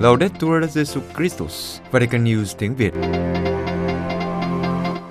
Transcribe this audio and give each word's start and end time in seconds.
Laudetur 0.00 0.64
Jesu 0.64 1.00
Christus, 1.16 1.80
Vatican 1.90 2.24
News 2.24 2.44
tiếng 2.58 2.74
Việt. 2.74 2.94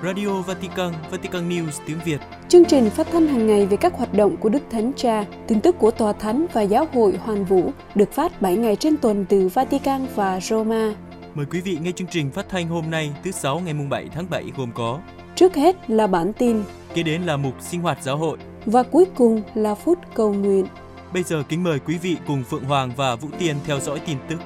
Radio 0.02 0.42
Vatican, 0.46 0.92
Vatican 1.10 1.48
News 1.48 1.70
tiếng 1.86 1.98
Việt. 2.04 2.20
Chương 2.48 2.64
trình 2.64 2.90
phát 2.90 3.06
thanh 3.12 3.26
hàng 3.26 3.46
ngày 3.46 3.66
về 3.66 3.76
các 3.76 3.94
hoạt 3.94 4.14
động 4.14 4.36
của 4.36 4.48
Đức 4.48 4.62
Thánh 4.70 4.92
Cha, 4.96 5.24
tin 5.46 5.60
tức 5.60 5.76
của 5.78 5.90
Tòa 5.90 6.12
Thánh 6.12 6.46
và 6.52 6.62
Giáo 6.62 6.86
hội 6.92 7.18
Hoàn 7.22 7.44
Vũ 7.44 7.72
được 7.94 8.12
phát 8.12 8.42
7 8.42 8.56
ngày 8.56 8.76
trên 8.76 8.96
tuần 8.96 9.24
từ 9.28 9.48
Vatican 9.48 10.06
và 10.14 10.40
Roma. 10.40 10.94
Mời 11.34 11.46
quý 11.50 11.60
vị 11.60 11.78
nghe 11.82 11.92
chương 11.92 12.08
trình 12.08 12.30
phát 12.30 12.48
thanh 12.48 12.68
hôm 12.68 12.90
nay 12.90 13.10
thứ 13.24 13.30
sáu 13.30 13.60
ngày 13.60 13.74
mùng 13.74 13.88
7 13.88 14.08
tháng 14.14 14.30
7 14.30 14.44
gồm 14.56 14.70
có 14.74 15.00
Trước 15.34 15.54
hết 15.54 15.90
là 15.90 16.06
bản 16.06 16.32
tin, 16.32 16.62
kế 16.94 17.02
đến 17.02 17.22
là 17.22 17.36
mục 17.36 17.54
sinh 17.60 17.80
hoạt 17.80 18.02
giáo 18.02 18.16
hội. 18.16 18.38
Và 18.70 18.82
cuối 18.82 19.04
cùng 19.16 19.42
là 19.54 19.74
phút 19.74 19.98
cầu 20.14 20.34
nguyện. 20.34 20.66
Bây 21.12 21.22
giờ 21.22 21.42
kính 21.48 21.62
mời 21.62 21.78
quý 21.78 21.98
vị 21.98 22.16
cùng 22.26 22.44
Phượng 22.44 22.64
Hoàng 22.64 22.92
và 22.96 23.16
Vũ 23.16 23.28
Tiên 23.38 23.56
theo 23.64 23.80
dõi 23.80 24.00
tin 24.06 24.18
tức. 24.28 24.36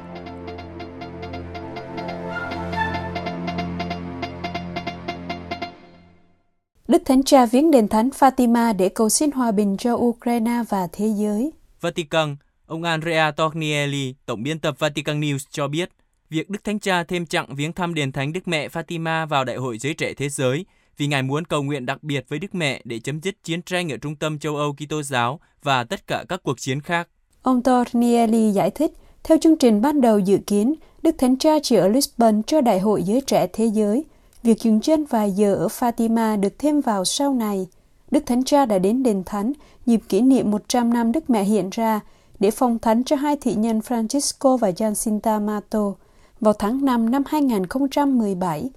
Đức 6.89 7.03
Thánh 7.05 7.23
Cha 7.23 7.47
viếng 7.47 7.71
đền 7.71 7.89
thánh 7.89 8.09
Fatima 8.09 8.77
để 8.77 8.89
cầu 8.89 9.09
xin 9.09 9.31
hòa 9.31 9.53
bình 9.53 9.77
cho 9.77 9.95
Ukraine 9.95 10.63
và 10.69 10.89
thế 10.93 11.09
giới. 11.09 11.53
Vatican, 11.81 12.37
ông 12.67 12.83
Andrea 12.83 13.31
Tornielli, 13.31 14.15
tổng 14.27 14.43
biên 14.43 14.59
tập 14.59 14.75
Vatican 14.79 15.21
News 15.21 15.39
cho 15.51 15.69
biết, 15.69 15.91
việc 16.31 16.51
Đức 16.51 16.65
Thánh 16.65 16.79
Cha 16.79 17.05
thêm 17.05 17.27
chặng 17.27 17.55
viếng 17.55 17.73
thăm 17.73 17.95
đền 17.95 18.13
thánh 18.13 18.33
Đức 18.33 18.49
Mẹ 18.49 18.69
Fatima 18.69 19.27
vào 19.27 19.45
Đại 19.45 19.57
hội 19.57 19.79
Giới 19.79 19.95
Trẻ 19.95 20.15
Thế 20.15 20.29
Giới 20.29 20.67
vì 20.97 21.07
Ngài 21.07 21.23
muốn 21.23 21.45
cầu 21.45 21.63
nguyện 21.63 21.87
đặc 21.87 22.03
biệt 22.03 22.25
với 22.29 22.39
Đức 22.39 22.55
Mẹ 22.55 22.83
để 22.85 22.99
chấm 22.99 23.21
dứt 23.21 23.35
chiến 23.45 23.63
tranh 23.63 23.93
ở 23.93 23.97
trung 23.97 24.17
tâm 24.17 24.39
châu 24.39 24.57
Âu 24.57 24.73
Kitô 24.73 25.03
giáo 25.03 25.41
và 25.63 25.85
tất 25.85 26.07
cả 26.07 26.25
các 26.29 26.43
cuộc 26.43 26.61
chiến 26.61 26.81
khác. 26.81 27.09
Ông 27.43 27.63
Tornielli 27.63 28.51
giải 28.51 28.71
thích, 28.71 28.93
theo 29.23 29.39
chương 29.39 29.57
trình 29.57 29.81
ban 29.81 30.01
đầu 30.01 30.19
dự 30.19 30.39
kiến, 30.47 30.75
Đức 31.03 31.15
Thánh 31.19 31.39
Cha 31.39 31.51
chỉ 31.63 31.77
ở 31.77 31.89
Lisbon 31.89 32.43
cho 32.43 32.61
Đại 32.61 32.81
hội 32.81 33.03
Giới 33.03 33.21
Trẻ 33.21 33.47
Thế 33.53 33.65
Giới. 33.65 34.05
Việc 34.43 34.63
dừng 34.63 34.81
chân 34.81 35.05
vài 35.05 35.31
giờ 35.31 35.55
ở 35.55 35.67
Fatima 35.67 36.41
được 36.41 36.59
thêm 36.59 36.81
vào 36.81 37.05
sau 37.05 37.35
này. 37.35 37.67
Đức 38.11 38.27
Thánh 38.27 38.45
Cha 38.45 38.67
đã 38.67 38.79
đến 38.79 39.03
đền 39.03 39.23
thánh 39.27 39.53
dịp 39.87 40.01
kỷ 40.09 40.21
niệm 40.21 40.51
100 40.51 40.93
năm 40.93 41.13
Đức 41.13 41.31
Mẹ 41.31 41.45
hiện 41.45 41.71
ra 41.71 42.01
để 42.41 42.51
phong 42.51 42.79
thánh 42.79 43.05
cho 43.05 43.17
hai 43.17 43.37
thị 43.37 43.55
nhân 43.55 43.81
Francisco 43.89 44.57
và 44.57 44.71
Jacinta 44.71 45.45
Mato 45.45 45.93
vào 46.41 46.55
tháng 46.59 46.85
5 46.85 47.11
năm 47.11 47.23
2017. 47.27 48.71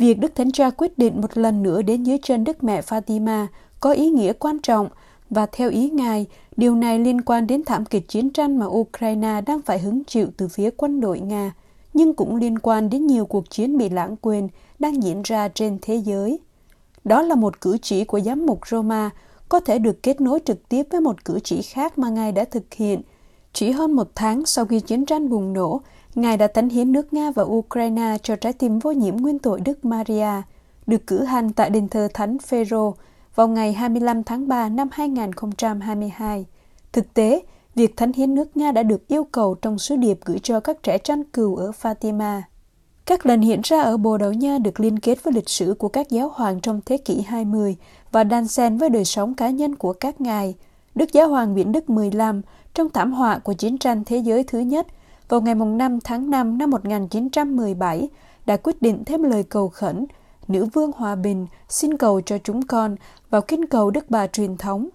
Việc 0.00 0.18
Đức 0.18 0.34
Thánh 0.34 0.52
Cha 0.52 0.70
quyết 0.70 0.98
định 0.98 1.20
một 1.20 1.38
lần 1.38 1.62
nữa 1.62 1.82
đến 1.82 2.02
dưới 2.02 2.18
chân 2.22 2.44
Đức 2.44 2.64
Mẹ 2.64 2.80
Fatima 2.80 3.46
có 3.80 3.92
ý 3.92 4.10
nghĩa 4.10 4.32
quan 4.32 4.58
trọng 4.58 4.88
và 5.30 5.46
theo 5.46 5.70
ý 5.70 5.90
Ngài, 5.90 6.26
điều 6.56 6.74
này 6.74 6.98
liên 6.98 7.20
quan 7.20 7.46
đến 7.46 7.64
thảm 7.64 7.84
kịch 7.84 8.08
chiến 8.08 8.30
tranh 8.30 8.58
mà 8.58 8.66
Ukraine 8.66 9.40
đang 9.40 9.62
phải 9.62 9.78
hứng 9.78 10.04
chịu 10.04 10.28
từ 10.36 10.48
phía 10.48 10.70
quân 10.76 11.00
đội 11.00 11.20
Nga, 11.20 11.54
nhưng 11.94 12.14
cũng 12.14 12.36
liên 12.36 12.58
quan 12.58 12.90
đến 12.90 13.06
nhiều 13.06 13.26
cuộc 13.26 13.50
chiến 13.50 13.78
bị 13.78 13.88
lãng 13.88 14.16
quên 14.16 14.48
đang 14.78 15.02
diễn 15.02 15.22
ra 15.22 15.48
trên 15.48 15.78
thế 15.82 15.96
giới. 15.96 16.38
Đó 17.04 17.22
là 17.22 17.34
một 17.34 17.60
cử 17.60 17.78
chỉ 17.82 18.04
của 18.04 18.20
giám 18.20 18.46
mục 18.46 18.66
Roma 18.66 19.10
có 19.48 19.60
thể 19.60 19.78
được 19.78 20.02
kết 20.02 20.20
nối 20.20 20.40
trực 20.44 20.68
tiếp 20.68 20.86
với 20.90 21.00
một 21.00 21.24
cử 21.24 21.38
chỉ 21.44 21.62
khác 21.62 21.98
mà 21.98 22.08
Ngài 22.08 22.32
đã 22.32 22.44
thực 22.44 22.74
hiện. 22.74 23.02
Chỉ 23.52 23.70
hơn 23.70 23.92
một 23.92 24.10
tháng 24.14 24.46
sau 24.46 24.64
khi 24.64 24.80
chiến 24.80 25.06
tranh 25.06 25.28
bùng 25.28 25.52
nổ, 25.52 25.80
Ngài 26.14 26.36
đã 26.36 26.46
thánh 26.46 26.68
hiến 26.68 26.92
nước 26.92 27.12
Nga 27.12 27.30
và 27.30 27.42
Ukraine 27.42 28.16
cho 28.22 28.36
trái 28.36 28.52
tim 28.52 28.78
vô 28.78 28.92
nhiễm 28.92 29.16
nguyên 29.16 29.38
tội 29.38 29.60
Đức 29.60 29.84
Maria, 29.84 30.42
được 30.86 31.06
cử 31.06 31.24
hành 31.24 31.52
tại 31.52 31.70
đền 31.70 31.88
thờ 31.88 32.08
Thánh 32.14 32.38
Phêrô 32.38 32.94
vào 33.34 33.48
ngày 33.48 33.72
25 33.72 34.22
tháng 34.22 34.48
3 34.48 34.68
năm 34.68 34.88
2022. 34.92 36.46
Thực 36.92 37.14
tế, 37.14 37.42
việc 37.74 37.96
thánh 37.96 38.12
hiến 38.12 38.34
nước 38.34 38.56
Nga 38.56 38.72
đã 38.72 38.82
được 38.82 39.08
yêu 39.08 39.24
cầu 39.24 39.54
trong 39.54 39.78
sứ 39.78 39.96
điệp 39.96 40.18
gửi 40.24 40.38
cho 40.42 40.60
các 40.60 40.82
trẻ 40.82 40.98
tranh 40.98 41.24
cừu 41.24 41.56
ở 41.56 41.72
Fatima. 41.82 42.40
Các 43.06 43.26
lần 43.26 43.40
hiện 43.40 43.60
ra 43.64 43.80
ở 43.80 43.96
Bồ 43.96 44.18
Đào 44.18 44.32
Nha 44.32 44.58
được 44.58 44.80
liên 44.80 44.98
kết 44.98 45.24
với 45.24 45.32
lịch 45.32 45.48
sử 45.48 45.74
của 45.78 45.88
các 45.88 46.10
giáo 46.10 46.32
hoàng 46.34 46.60
trong 46.60 46.80
thế 46.86 46.96
kỷ 46.96 47.20
20 47.20 47.76
và 48.12 48.24
đan 48.24 48.48
xen 48.48 48.78
với 48.78 48.88
đời 48.90 49.04
sống 49.04 49.34
cá 49.34 49.50
nhân 49.50 49.76
của 49.76 49.92
các 49.92 50.20
ngài. 50.20 50.54
Đức 50.94 51.12
Giáo 51.12 51.28
hoàng 51.28 51.52
Nguyễn 51.52 51.72
Đức 51.72 51.90
15 51.90 52.42
trong 52.74 52.90
thảm 52.90 53.12
họa 53.12 53.38
của 53.38 53.52
chiến 53.52 53.78
tranh 53.78 54.04
thế 54.04 54.16
giới 54.16 54.44
thứ 54.44 54.58
nhất 54.58 54.86
vào 55.30 55.40
ngày 55.40 55.54
5 55.54 55.98
tháng 56.04 56.30
5 56.30 56.58
năm 56.58 56.70
1917 56.70 58.08
đã 58.46 58.56
quyết 58.56 58.82
định 58.82 59.04
thêm 59.04 59.22
lời 59.22 59.42
cầu 59.42 59.68
khẩn 59.68 60.06
Nữ 60.48 60.64
vương 60.64 60.90
Hòa 60.96 61.14
Bình 61.14 61.46
xin 61.68 61.96
cầu 61.96 62.20
cho 62.20 62.38
chúng 62.38 62.62
con 62.62 62.96
vào 63.30 63.40
kinh 63.40 63.66
cầu 63.66 63.90
Đức 63.90 64.10
Bà 64.10 64.26
truyền 64.26 64.56
thống. 64.56 64.88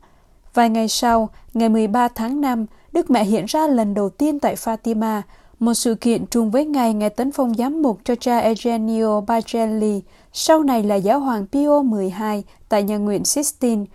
Vài 0.53 0.69
ngày 0.69 0.87
sau, 0.87 1.29
ngày 1.53 1.69
13 1.69 2.07
tháng 2.07 2.41
5, 2.41 2.65
Đức 2.91 3.09
Mẹ 3.09 3.23
hiện 3.23 3.45
ra 3.45 3.67
lần 3.67 3.93
đầu 3.93 4.09
tiên 4.09 4.39
tại 4.39 4.55
Fatima, 4.55 5.21
một 5.59 5.73
sự 5.73 5.95
kiện 5.95 6.25
trùng 6.25 6.51
với 6.51 6.65
ngày 6.65 6.93
ngày 6.93 7.09
tấn 7.09 7.31
phong 7.31 7.53
giám 7.53 7.81
mục 7.81 7.99
cho 8.03 8.15
cha 8.15 8.37
Eugenio 8.37 9.21
Bagelli, 9.21 10.01
sau 10.33 10.63
này 10.63 10.83
là 10.83 10.95
giáo 10.95 11.19
hoàng 11.19 11.45
Pio 11.51 11.83
XII 11.83 12.43
tại 12.69 12.83
nhà 12.83 12.97
nguyện 12.97 13.25
Sistine. 13.25 13.85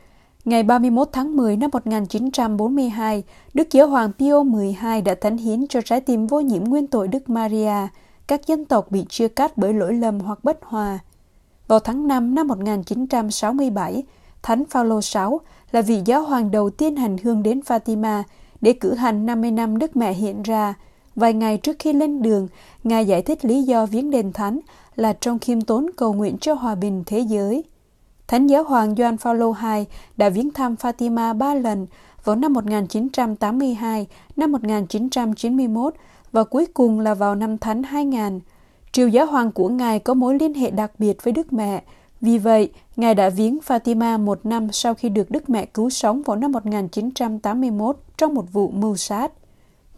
Ngày 0.45 0.63
31 0.63 1.09
tháng 1.13 1.37
10 1.37 1.57
năm 1.57 1.71
1942, 1.73 3.23
Đức 3.55 3.69
Giáo 3.73 3.87
hoàng 3.87 4.13
Pio 4.19 4.45
XII 4.45 5.01
đã 5.05 5.15
thánh 5.15 5.37
hiến 5.37 5.67
cho 5.69 5.81
trái 5.81 6.01
tim 6.01 6.27
vô 6.27 6.41
nhiễm 6.41 6.65
nguyên 6.65 6.87
tội 6.87 7.09
Đức 7.09 7.31
Maria, 7.31 7.89
các 8.27 8.47
dân 8.47 8.65
tộc 8.65 8.91
bị 8.91 9.05
chia 9.09 9.29
cắt 9.29 9.53
bởi 9.57 9.73
lỗi 9.73 9.95
lầm 9.95 10.21
hoặc 10.21 10.45
bất 10.45 10.63
hòa. 10.63 10.99
Vào 11.69 11.81
tháng 11.81 12.09
5 12.09 12.35
năm 12.35 12.49
1967, 12.49 14.03
Thánh 14.43 14.65
Phaolô 14.65 15.01
VI 15.15 15.21
là 15.73 15.83
vị 15.83 16.03
giáo 16.05 16.23
hoàng 16.23 16.51
đầu 16.51 16.71
tiên 16.71 16.97
hành 16.97 17.17
hương 17.23 17.43
đến 17.43 17.61
Fatima 17.67 18.23
để 18.61 18.73
cử 18.73 18.95
hành 18.95 19.27
50 19.27 19.51
năm 19.51 19.79
Đức 19.79 19.97
Mẹ 19.97 20.13
hiện 20.13 20.43
ra. 20.43 20.75
Vài 21.17 21.33
ngày 21.33 21.57
trước 21.57 21.77
khi 21.79 21.93
lên 21.93 22.23
đường, 22.23 22.49
Ngài 22.85 23.07
giải 23.07 23.23
thích 23.23 23.45
lý 23.45 23.63
do 23.63 23.87
viếng 23.87 24.11
đền 24.11 24.33
thánh 24.33 24.61
là 24.97 25.13
trong 25.13 25.39
khiêm 25.39 25.61
tốn 25.61 25.87
cầu 25.97 26.13
nguyện 26.13 26.39
cho 26.39 26.55
hòa 26.55 26.75
bình 26.75 27.03
thế 27.07 27.19
giới. 27.19 27.65
Thánh 28.31 28.47
giáo 28.47 28.65
hoàng 28.65 28.95
Gioan 28.97 29.17
Phaolô 29.17 29.55
II 29.63 29.85
đã 30.17 30.29
viếng 30.29 30.51
thăm 30.51 30.75
Fatima 30.75 31.39
ba 31.39 31.55
lần 31.55 31.87
vào 32.25 32.37
năm 32.37 32.53
1982, 32.53 34.07
năm 34.37 34.53
1991 34.53 35.95
và 36.33 36.45
cuối 36.45 36.67
cùng 36.75 37.01
là 37.01 37.15
vào 37.15 37.35
năm 37.35 37.59
Thánh 37.59 37.83
2000. 37.83 38.41
Triều 38.93 39.09
giáo 39.09 39.27
hoàng 39.27 39.53
của 39.53 39.69
Ngài 39.69 39.99
có 39.99 40.15
mối 40.15 40.39
liên 40.41 40.55
hệ 40.55 40.71
đặc 40.71 40.93
biệt 40.99 41.25
với 41.25 41.33
Đức 41.33 41.53
Mẹ. 41.53 41.83
Vì 42.21 42.39
vậy, 42.39 42.71
Ngài 42.97 43.15
đã 43.15 43.29
viếng 43.29 43.59
Fatima 43.67 44.25
một 44.25 44.47
năm 44.47 44.73
sau 44.73 44.95
khi 44.95 45.09
được 45.09 45.31
Đức 45.31 45.51
Mẹ 45.51 45.67
cứu 45.67 45.91
sống 45.91 46.23
vào 46.23 46.37
năm 46.37 46.53
1981 46.53 47.97
trong 48.17 48.35
một 48.35 48.53
vụ 48.53 48.71
mưu 48.71 48.97
sát. 48.97 49.33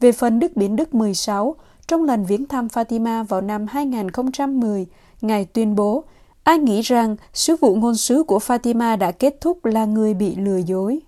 Về 0.01 0.13
phần 0.13 0.39
Đức 0.39 0.57
Biển 0.57 0.77
Đức 0.77 0.95
16, 0.95 1.55
trong 1.87 2.05
lần 2.05 2.25
viếng 2.25 2.47
thăm 2.47 2.67
Fatima 2.67 3.25
vào 3.25 3.41
năm 3.41 3.67
2010, 3.71 4.87
Ngài 5.21 5.45
tuyên 5.45 5.77
bố, 5.77 6.05
ai 6.45 6.59
nghĩ 6.59 6.81
rằng 6.81 7.17
sứ 7.33 7.57
vụ 7.61 7.75
ngôn 7.75 7.97
sứ 7.97 8.23
của 8.27 8.39
Fatima 8.39 8.99
đã 8.99 9.13
kết 9.13 9.35
thúc 9.41 9.65
là 9.65 9.85
người 9.85 10.15
bị 10.15 10.37
lừa 10.37 10.59
dối. 10.59 11.01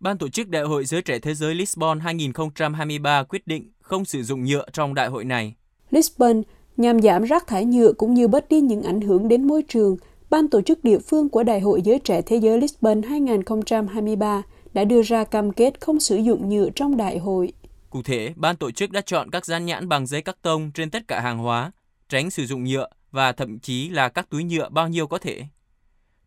Ban 0.00 0.18
tổ 0.18 0.28
chức 0.28 0.48
Đại 0.48 0.62
hội 0.62 0.84
Giới 0.84 1.02
Trẻ 1.02 1.18
Thế 1.18 1.34
giới 1.34 1.54
Lisbon 1.54 2.00
2023 2.00 3.22
quyết 3.22 3.46
định 3.46 3.70
không 3.80 4.04
sử 4.04 4.22
dụng 4.22 4.44
nhựa 4.44 4.64
trong 4.72 4.94
đại 4.94 5.08
hội 5.08 5.24
này. 5.24 5.54
Lisbon 5.90 6.42
nhằm 6.76 7.02
giảm 7.02 7.24
rác 7.24 7.46
thải 7.46 7.64
nhựa 7.64 7.92
cũng 7.92 8.14
như 8.14 8.28
bớt 8.28 8.48
đi 8.48 8.60
những 8.60 8.82
ảnh 8.82 9.00
hưởng 9.00 9.28
đến 9.28 9.46
môi 9.46 9.62
trường, 9.68 9.96
ban 10.30 10.48
tổ 10.48 10.62
chức 10.62 10.84
địa 10.84 10.98
phương 10.98 11.28
của 11.28 11.42
Đại 11.42 11.60
hội 11.60 11.82
Giới 11.82 11.98
Trẻ 11.98 12.22
Thế 12.22 12.40
giới 12.40 12.60
Lisbon 12.60 13.02
2023 13.02 14.42
đã 14.74 14.84
đưa 14.84 15.02
ra 15.02 15.24
cam 15.24 15.52
kết 15.52 15.80
không 15.80 16.00
sử 16.00 16.16
dụng 16.16 16.48
nhựa 16.48 16.68
trong 16.74 16.96
đại 16.96 17.18
hội. 17.18 17.52
Cụ 17.90 18.02
thể, 18.02 18.32
ban 18.36 18.56
tổ 18.56 18.70
chức 18.70 18.90
đã 18.90 19.00
chọn 19.00 19.30
các 19.30 19.46
dán 19.46 19.66
nhãn 19.66 19.88
bằng 19.88 20.06
giấy 20.06 20.22
cắt 20.22 20.36
tông 20.42 20.70
trên 20.74 20.90
tất 20.90 21.08
cả 21.08 21.20
hàng 21.20 21.38
hóa, 21.38 21.72
tránh 22.08 22.30
sử 22.30 22.46
dụng 22.46 22.64
nhựa 22.64 22.88
và 23.10 23.32
thậm 23.32 23.58
chí 23.58 23.88
là 23.88 24.08
các 24.08 24.30
túi 24.30 24.44
nhựa 24.44 24.68
bao 24.68 24.88
nhiêu 24.88 25.06
có 25.06 25.18
thể. 25.18 25.42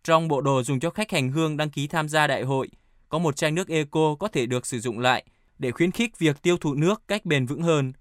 Trong 0.03 0.28
bộ 0.28 0.41
đồ 0.41 0.63
dùng 0.63 0.79
cho 0.79 0.90
khách 0.90 1.12
hành 1.12 1.31
hương 1.31 1.57
đăng 1.57 1.69
ký 1.69 1.88
tham 1.88 2.09
gia 2.09 2.27
đại 2.27 2.44
hội, 2.44 2.69
có 3.09 3.19
một 3.19 3.36
chai 3.36 3.51
nước 3.51 3.68
eco 3.68 4.15
có 4.15 4.27
thể 4.27 4.45
được 4.45 4.65
sử 4.65 4.80
dụng 4.80 5.00
lại 5.00 5.25
để 5.59 5.71
khuyến 5.71 5.92
khích 5.92 6.19
việc 6.19 6.42
tiêu 6.42 6.57
thụ 6.57 6.74
nước 6.74 7.04
cách 7.07 7.25
bền 7.25 7.45
vững 7.45 7.62
hơn. 7.62 7.94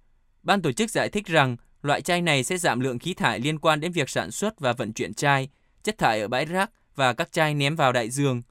Ban 0.43 0.62
tổ 0.62 0.73
chức 0.73 0.91
giải 0.91 1.08
thích 1.08 1.26
rằng 1.26 1.56
loại 1.82 2.03
chai 2.03 2.23
này 2.23 2.44
sẽ 2.44 2.58
giảm 2.58 2.81
lượng 2.81 2.99
khí 2.99 3.14
thải 3.14 3.41
liên 3.41 3.58
quan 3.58 3.81
đến 3.81 3.93
việc 3.93 4.11
sản 4.11 4.31
xuất 4.31 4.61
và 4.61 4.73
vận 4.73 4.93
chuyển 4.93 5.14
chai, 5.14 5.49
chất 5.82 5.99
thải 5.99 6.20
ở 6.20 6.29
bãi 6.29 6.44
rác 6.44 6.70
và 6.94 7.12
các 7.12 7.32
chai 7.32 7.55
ném 7.55 7.76
vào 7.76 7.93
đại 7.93 8.11
dương. 8.11 8.43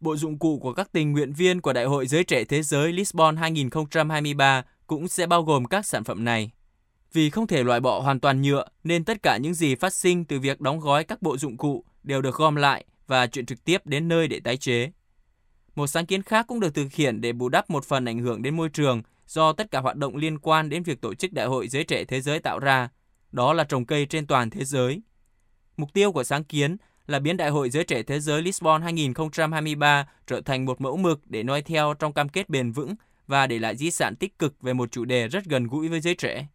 Bộ 0.00 0.16
dụng 0.16 0.38
cụ 0.38 0.58
của 0.58 0.72
các 0.72 0.92
tình 0.92 1.12
nguyện 1.12 1.32
viên 1.32 1.60
của 1.60 1.72
Đại 1.72 1.84
hội 1.84 2.06
Giới 2.06 2.24
Trẻ 2.24 2.44
Thế 2.44 2.62
giới 2.62 2.92
Lisbon 2.92 3.36
2023 3.36 4.62
cũng 4.86 5.08
sẽ 5.08 5.26
bao 5.26 5.42
gồm 5.42 5.64
các 5.64 5.86
sản 5.86 6.04
phẩm 6.04 6.24
này. 6.24 6.50
Vì 7.16 7.30
không 7.30 7.46
thể 7.46 7.64
loại 7.64 7.80
bỏ 7.80 8.00
hoàn 8.00 8.20
toàn 8.20 8.42
nhựa, 8.42 8.64
nên 8.84 9.04
tất 9.04 9.22
cả 9.22 9.36
những 9.36 9.54
gì 9.54 9.74
phát 9.74 9.94
sinh 9.94 10.24
từ 10.24 10.40
việc 10.40 10.60
đóng 10.60 10.80
gói 10.80 11.04
các 11.04 11.22
bộ 11.22 11.36
dụng 11.36 11.56
cụ 11.56 11.84
đều 12.02 12.22
được 12.22 12.34
gom 12.34 12.56
lại 12.56 12.84
và 13.06 13.26
chuyển 13.26 13.46
trực 13.46 13.64
tiếp 13.64 13.86
đến 13.86 14.08
nơi 14.08 14.28
để 14.28 14.40
tái 14.40 14.56
chế. 14.56 14.90
Một 15.74 15.86
sáng 15.86 16.06
kiến 16.06 16.22
khác 16.22 16.46
cũng 16.48 16.60
được 16.60 16.74
thực 16.74 16.92
hiện 16.92 17.20
để 17.20 17.32
bù 17.32 17.48
đắp 17.48 17.70
một 17.70 17.84
phần 17.84 18.04
ảnh 18.04 18.18
hưởng 18.18 18.42
đến 18.42 18.56
môi 18.56 18.68
trường 18.68 19.02
do 19.26 19.52
tất 19.52 19.70
cả 19.70 19.80
hoạt 19.80 19.96
động 19.96 20.16
liên 20.16 20.38
quan 20.38 20.68
đến 20.68 20.82
việc 20.82 21.00
tổ 21.00 21.14
chức 21.14 21.32
Đại 21.32 21.46
hội 21.46 21.68
Giới 21.68 21.84
Trẻ 21.84 22.04
Thế 22.04 22.20
giới 22.20 22.38
tạo 22.38 22.58
ra, 22.58 22.88
đó 23.32 23.52
là 23.52 23.64
trồng 23.64 23.84
cây 23.84 24.06
trên 24.06 24.26
toàn 24.26 24.50
thế 24.50 24.64
giới. 24.64 25.02
Mục 25.76 25.92
tiêu 25.92 26.12
của 26.12 26.24
sáng 26.24 26.44
kiến 26.44 26.76
là 27.06 27.18
biến 27.18 27.36
Đại 27.36 27.50
hội 27.50 27.70
Giới 27.70 27.84
Trẻ 27.84 28.02
Thế 28.02 28.20
giới 28.20 28.42
Lisbon 28.42 28.82
2023 28.82 30.08
trở 30.26 30.40
thành 30.40 30.64
một 30.64 30.80
mẫu 30.80 30.96
mực 30.96 31.20
để 31.26 31.42
noi 31.42 31.62
theo 31.62 31.94
trong 31.98 32.12
cam 32.12 32.28
kết 32.28 32.48
bền 32.48 32.72
vững 32.72 32.94
và 33.26 33.46
để 33.46 33.58
lại 33.58 33.76
di 33.76 33.90
sản 33.90 34.16
tích 34.16 34.38
cực 34.38 34.62
về 34.62 34.72
một 34.72 34.92
chủ 34.92 35.04
đề 35.04 35.28
rất 35.28 35.44
gần 35.44 35.66
gũi 35.66 35.88
với 35.88 36.00
giới 36.00 36.14
trẻ. 36.14 36.46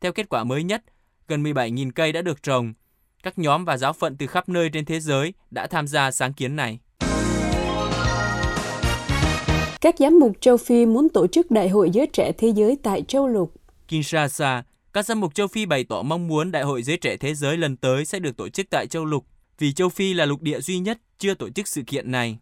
Theo 0.00 0.12
kết 0.12 0.28
quả 0.28 0.44
mới 0.44 0.62
nhất, 0.62 0.82
gần 1.28 1.42
17.000 1.42 1.90
cây 1.94 2.12
đã 2.12 2.22
được 2.22 2.42
trồng. 2.42 2.72
Các 3.22 3.38
nhóm 3.38 3.64
và 3.64 3.76
giáo 3.76 3.92
phận 3.92 4.16
từ 4.16 4.26
khắp 4.26 4.48
nơi 4.48 4.70
trên 4.72 4.84
thế 4.84 5.00
giới 5.00 5.32
đã 5.50 5.66
tham 5.66 5.86
gia 5.86 6.10
sáng 6.10 6.32
kiến 6.32 6.56
này. 6.56 6.78
Các 9.80 9.94
giám 9.98 10.18
mục 10.18 10.32
châu 10.40 10.56
Phi 10.56 10.86
muốn 10.86 11.08
tổ 11.08 11.26
chức 11.26 11.50
Đại 11.50 11.68
hội 11.68 11.90
Giới 11.90 12.06
Trẻ 12.06 12.32
Thế 12.38 12.48
giới 12.48 12.78
tại 12.82 13.02
châu 13.08 13.26
lục. 13.26 13.52
Kinshasa, 13.88 14.62
các 14.92 15.06
giám 15.06 15.20
mục 15.20 15.34
châu 15.34 15.46
Phi 15.46 15.66
bày 15.66 15.84
tỏ 15.84 16.02
mong 16.02 16.28
muốn 16.28 16.52
Đại 16.52 16.62
hội 16.62 16.82
Giới 16.82 16.96
Trẻ 16.96 17.16
Thế 17.16 17.34
giới 17.34 17.56
lần 17.56 17.76
tới 17.76 18.04
sẽ 18.04 18.18
được 18.18 18.36
tổ 18.36 18.48
chức 18.48 18.66
tại 18.70 18.86
châu 18.86 19.04
lục, 19.04 19.24
vì 19.58 19.72
châu 19.72 19.88
Phi 19.88 20.14
là 20.14 20.26
lục 20.26 20.42
địa 20.42 20.60
duy 20.60 20.78
nhất 20.78 20.98
chưa 21.18 21.34
tổ 21.34 21.50
chức 21.50 21.68
sự 21.68 21.82
kiện 21.86 22.10
này. 22.10 22.38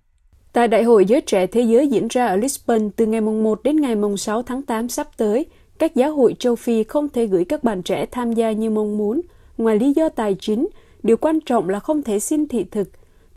Tại 0.52 0.68
Đại 0.68 0.82
hội 0.82 1.04
Giới 1.04 1.20
Trẻ 1.20 1.46
Thế 1.46 1.60
giới 1.60 1.88
diễn 1.88 2.08
ra 2.08 2.26
ở 2.26 2.36
Lisbon 2.36 2.90
từ 2.90 3.06
ngày 3.06 3.20
1 3.20 3.62
đến 3.62 3.80
ngày 3.80 3.94
6 4.18 4.42
tháng 4.42 4.62
8 4.62 4.88
sắp 4.88 5.08
tới, 5.16 5.46
các 5.78 5.94
giáo 5.94 6.12
hội 6.12 6.36
châu 6.38 6.56
Phi 6.56 6.84
không 6.84 7.08
thể 7.08 7.26
gửi 7.26 7.44
các 7.44 7.64
bạn 7.64 7.82
trẻ 7.82 8.06
tham 8.06 8.32
gia 8.32 8.52
như 8.52 8.70
mong 8.70 8.98
muốn. 8.98 9.20
Ngoài 9.58 9.78
lý 9.78 9.92
do 9.92 10.08
tài 10.08 10.36
chính, 10.40 10.68
điều 11.02 11.16
quan 11.16 11.40
trọng 11.40 11.68
là 11.68 11.80
không 11.80 12.02
thể 12.02 12.20
xin 12.20 12.48
thị 12.48 12.64
thực. 12.70 12.88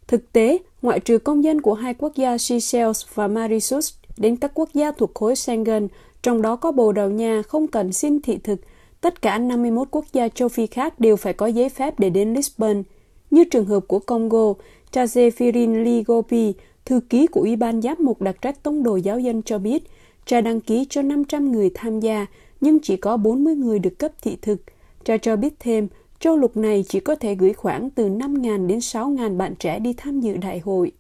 Thực 0.08 0.34
tế, 0.34 0.58
ngoại 0.82 1.00
trừ 1.00 1.18
công 1.18 1.44
dân 1.44 1.62
của 1.62 1.74
hai 1.74 1.94
quốc 1.94 2.16
gia 2.16 2.38
Seychelles 2.38 3.06
và 3.14 3.28
Mauritius 3.28 3.94
đến 4.18 4.36
các 4.36 4.52
quốc 4.54 4.70
gia 4.74 4.92
thuộc 4.92 5.12
khối 5.16 5.36
Schengen, 5.36 5.88
trong 6.22 6.42
đó 6.42 6.56
có 6.56 6.72
Bồ 6.72 6.92
Đào 6.92 7.10
Nha 7.10 7.42
không 7.48 7.68
cần 7.68 7.94
xin 7.94 8.22
thị 8.22 8.38
thực, 8.44 8.60
tất 9.02 9.22
cả 9.22 9.38
51 9.38 9.88
quốc 9.92 10.06
gia 10.14 10.28
châu 10.28 10.48
Phi 10.48 10.68
khác 10.68 11.00
đều 11.00 11.16
phải 11.16 11.34
có 11.34 11.48
giấy 11.48 11.70
phép 11.70 12.00
để 12.00 12.10
đến 12.10 12.34
Lisbon. 12.34 12.84
Như 13.32 13.44
trường 13.44 13.66
hợp 13.66 13.80
của 13.88 14.00
Congo, 14.00 14.54
Chazefirin 14.92 15.84
Ligopi, 15.84 16.54
thư 16.86 17.00
ký 17.10 17.28
của 17.28 17.42
Ủy 17.42 17.56
ban 17.56 17.82
Giám 17.82 17.96
mục 18.00 18.22
đặc 18.22 18.42
trách 18.42 18.64
tông 18.64 18.84
đồ 18.84 18.96
giáo 18.96 19.20
dân 19.20 19.42
cho 19.42 19.60
biết, 19.60 19.84
cha 20.26 20.42
đăng 20.42 20.62
ký 20.62 20.86
cho 20.90 21.02
500 21.02 21.52
người 21.52 21.72
tham 21.74 22.00
gia, 22.00 22.26
nhưng 22.62 22.80
chỉ 22.80 22.98
có 22.98 23.18
40 23.18 23.56
người 23.56 23.80
được 23.80 24.00
cấp 24.00 24.12
thị 24.22 24.38
thực. 24.42 24.62
Cha 25.04 25.18
cho 25.18 25.36
biết 25.36 25.54
thêm, 25.60 25.88
châu 26.20 26.38
lục 26.38 26.58
này 26.58 26.86
chỉ 26.90 27.00
có 27.00 27.16
thể 27.16 27.36
gửi 27.36 27.54
khoảng 27.54 27.90
từ 27.90 28.10
5.000 28.10 28.68
đến 28.68 28.80
6.000 28.80 29.38
bạn 29.38 29.56
trẻ 29.56 29.80
đi 29.80 29.94
tham 29.94 30.20
dự 30.20 30.38
đại 30.38 30.60
hội. 30.60 30.92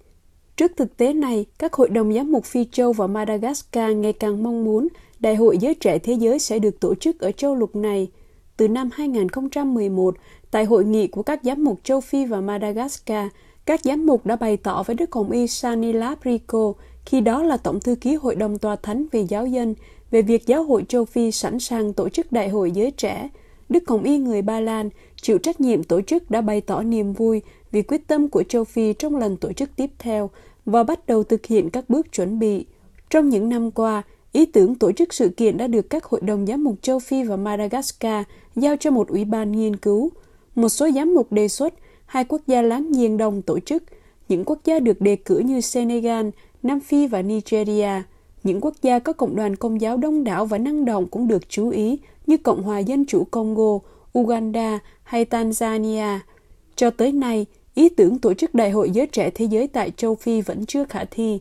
Trước 0.55 0.71
thực 0.77 0.97
tế 0.97 1.13
này, 1.13 1.45
các 1.59 1.73
hội 1.73 1.89
đồng 1.89 2.13
giám 2.13 2.31
mục 2.31 2.45
Phi 2.45 2.65
Châu 2.71 2.93
và 2.93 3.07
Madagascar 3.07 3.95
ngày 3.95 4.13
càng 4.13 4.43
mong 4.43 4.63
muốn 4.63 4.87
Đại 5.19 5.35
hội 5.35 5.57
Giới 5.57 5.73
Trẻ 5.73 5.99
Thế 5.99 6.13
Giới 6.13 6.39
sẽ 6.39 6.59
được 6.59 6.79
tổ 6.79 6.95
chức 6.95 7.19
ở 7.19 7.31
châu 7.31 7.55
lục 7.55 7.75
này. 7.75 8.11
Từ 8.57 8.67
năm 8.67 8.89
2011, 8.93 10.15
tại 10.51 10.65
hội 10.65 10.85
nghị 10.85 11.07
của 11.07 11.23
các 11.23 11.39
giám 11.43 11.63
mục 11.63 11.79
châu 11.83 12.01
Phi 12.01 12.25
và 12.25 12.41
Madagascar, 12.41 13.27
các 13.65 13.81
giám 13.83 14.05
mục 14.05 14.25
đã 14.25 14.35
bày 14.35 14.57
tỏ 14.57 14.83
với 14.83 14.95
Đức 14.95 15.11
Hồng 15.11 15.31
Y 15.31 15.47
Sanila 15.47 16.15
Prico 16.21 16.73
khi 17.09 17.21
đó 17.21 17.43
là 17.43 17.57
Tổng 17.57 17.79
thư 17.79 17.95
ký 17.95 18.15
Hội 18.15 18.35
đồng 18.35 18.57
Tòa 18.57 18.75
Thánh 18.75 19.05
về 19.11 19.21
giáo 19.21 19.45
dân, 19.45 19.75
về 20.11 20.21
việc 20.21 20.47
giáo 20.47 20.63
hội 20.63 20.85
châu 20.87 21.05
Phi 21.05 21.31
sẵn 21.31 21.59
sàng 21.59 21.93
tổ 21.93 22.09
chức 22.09 22.31
Đại 22.31 22.49
hội 22.49 22.71
Giới 22.71 22.91
Trẻ. 22.91 23.29
Đức 23.69 23.83
Hồng 23.87 24.03
Y 24.03 24.17
người 24.17 24.41
Ba 24.41 24.59
Lan 24.59 24.89
chịu 25.21 25.37
trách 25.37 25.61
nhiệm 25.61 25.83
tổ 25.83 26.01
chức 26.01 26.31
đã 26.31 26.41
bày 26.41 26.61
tỏ 26.61 26.83
niềm 26.83 27.13
vui 27.13 27.41
vì 27.71 27.81
quyết 27.81 28.07
tâm 28.07 28.27
của 28.27 28.43
châu 28.43 28.63
Phi 28.63 28.93
trong 28.93 29.15
lần 29.15 29.37
tổ 29.37 29.53
chức 29.53 29.69
tiếp 29.75 29.89
theo 29.99 30.29
và 30.65 30.83
bắt 30.83 31.07
đầu 31.07 31.23
thực 31.23 31.45
hiện 31.45 31.69
các 31.69 31.89
bước 31.89 32.11
chuẩn 32.11 32.39
bị. 32.39 32.65
Trong 33.09 33.29
những 33.29 33.49
năm 33.49 33.71
qua, 33.71 34.03
ý 34.31 34.45
tưởng 34.45 34.75
tổ 34.75 34.91
chức 34.91 35.13
sự 35.13 35.29
kiện 35.29 35.57
đã 35.57 35.67
được 35.67 35.89
các 35.89 36.03
hội 36.03 36.21
đồng 36.21 36.45
giám 36.45 36.63
mục 36.63 36.75
châu 36.81 36.99
Phi 36.99 37.23
và 37.23 37.35
Madagascar 37.35 38.25
giao 38.55 38.75
cho 38.79 38.91
một 38.91 39.07
ủy 39.07 39.25
ban 39.25 39.51
nghiên 39.51 39.75
cứu. 39.75 40.11
Một 40.55 40.69
số 40.69 40.91
giám 40.91 41.13
mục 41.13 41.31
đề 41.31 41.47
xuất 41.47 41.73
hai 42.05 42.25
quốc 42.25 42.41
gia 42.47 42.61
láng 42.61 42.91
giềng 42.91 43.17
đồng 43.17 43.41
tổ 43.41 43.59
chức. 43.59 43.83
Những 44.29 44.45
quốc 44.45 44.59
gia 44.65 44.79
được 44.79 45.01
đề 45.01 45.15
cử 45.15 45.39
như 45.39 45.61
Senegal, 45.61 46.29
Nam 46.63 46.79
Phi 46.79 47.07
và 47.07 47.21
Nigeria. 47.21 47.89
Những 48.43 48.61
quốc 48.61 48.73
gia 48.81 48.99
có 48.99 49.13
cộng 49.13 49.35
đoàn 49.35 49.55
công 49.55 49.81
giáo 49.81 49.97
đông 49.97 50.23
đảo 50.23 50.45
và 50.45 50.57
năng 50.57 50.85
động 50.85 51.07
cũng 51.07 51.27
được 51.27 51.49
chú 51.49 51.69
ý 51.69 51.99
như 52.27 52.37
Cộng 52.37 52.63
hòa 52.63 52.79
Dân 52.79 53.05
chủ 53.05 53.23
Congo, 53.31 53.79
Uganda 54.19 54.79
hay 55.03 55.25
Tanzania. 55.25 56.19
Cho 56.75 56.89
tới 56.89 57.11
nay, 57.11 57.45
ý 57.73 57.89
tưởng 57.89 58.19
tổ 58.19 58.33
chức 58.33 58.55
Đại 58.55 58.71
hội 58.71 58.89
Giới 58.89 59.07
Trẻ 59.07 59.29
Thế 59.29 59.45
giới 59.45 59.67
tại 59.67 59.91
châu 59.97 60.15
Phi 60.15 60.41
vẫn 60.41 60.65
chưa 60.65 60.83
khả 60.85 61.05
thi. 61.05 61.39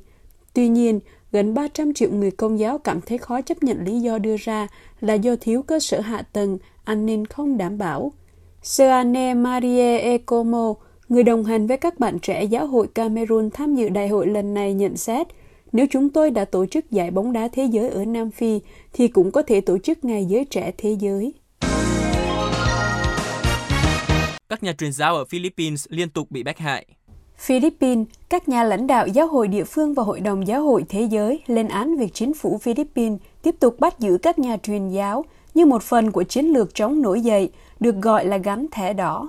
Tuy 0.54 0.68
nhiên, 0.68 1.00
gần 1.32 1.54
300 1.54 1.94
triệu 1.94 2.10
người 2.10 2.30
công 2.30 2.58
giáo 2.58 2.78
cảm 2.78 3.00
thấy 3.00 3.18
khó 3.18 3.40
chấp 3.40 3.62
nhận 3.62 3.84
lý 3.84 4.00
do 4.00 4.18
đưa 4.18 4.36
ra 4.36 4.68
là 5.00 5.14
do 5.14 5.36
thiếu 5.40 5.62
cơ 5.62 5.80
sở 5.80 6.00
hạ 6.00 6.22
tầng, 6.22 6.58
an 6.84 7.06
ninh 7.06 7.26
không 7.26 7.56
đảm 7.56 7.78
bảo. 7.78 8.12
Seane 8.62 9.34
Marie 9.34 9.98
Ecomo, 9.98 10.74
người 11.08 11.22
đồng 11.22 11.44
hành 11.44 11.66
với 11.66 11.76
các 11.76 11.98
bạn 11.98 12.18
trẻ 12.18 12.44
giáo 12.44 12.66
hội 12.66 12.86
Cameroon 12.94 13.50
tham 13.50 13.74
dự 13.74 13.88
đại 13.88 14.08
hội 14.08 14.26
lần 14.26 14.54
này 14.54 14.74
nhận 14.74 14.96
xét, 14.96 15.26
nếu 15.72 15.86
chúng 15.90 16.10
tôi 16.10 16.30
đã 16.30 16.44
tổ 16.44 16.66
chức 16.66 16.90
giải 16.90 17.10
bóng 17.10 17.32
đá 17.32 17.48
thế 17.48 17.64
giới 17.64 17.88
ở 17.88 18.04
Nam 18.04 18.30
Phi, 18.30 18.60
thì 18.92 19.08
cũng 19.08 19.30
có 19.30 19.42
thể 19.42 19.60
tổ 19.60 19.78
chức 19.78 20.04
ngày 20.04 20.24
giới 20.24 20.44
trẻ 20.44 20.72
thế 20.78 20.96
giới. 21.00 21.34
Các 24.48 24.62
nhà 24.62 24.72
truyền 24.72 24.92
giáo 24.92 25.16
ở 25.16 25.24
Philippines 25.24 25.86
liên 25.88 26.10
tục 26.10 26.30
bị 26.30 26.42
bách 26.42 26.58
hại. 26.58 26.86
Philippines, 27.38 28.06
các 28.28 28.48
nhà 28.48 28.64
lãnh 28.64 28.86
đạo 28.86 29.06
giáo 29.06 29.26
hội 29.26 29.48
địa 29.48 29.64
phương 29.64 29.94
và 29.94 30.02
Hội 30.02 30.20
đồng 30.20 30.46
Giáo 30.46 30.62
hội 30.62 30.84
Thế 30.88 31.02
giới 31.02 31.40
lên 31.46 31.68
án 31.68 31.96
việc 31.96 32.14
chính 32.14 32.34
phủ 32.34 32.58
Philippines 32.58 33.20
tiếp 33.42 33.54
tục 33.60 33.80
bắt 33.80 33.98
giữ 33.98 34.18
các 34.22 34.38
nhà 34.38 34.56
truyền 34.56 34.88
giáo 34.88 35.24
như 35.54 35.66
một 35.66 35.82
phần 35.82 36.10
của 36.10 36.22
chiến 36.22 36.46
lược 36.46 36.74
chống 36.74 37.02
nổi 37.02 37.20
dậy, 37.20 37.50
được 37.80 37.94
gọi 38.02 38.24
là 38.24 38.36
gắn 38.36 38.66
thẻ 38.70 38.92
đỏ. 38.92 39.28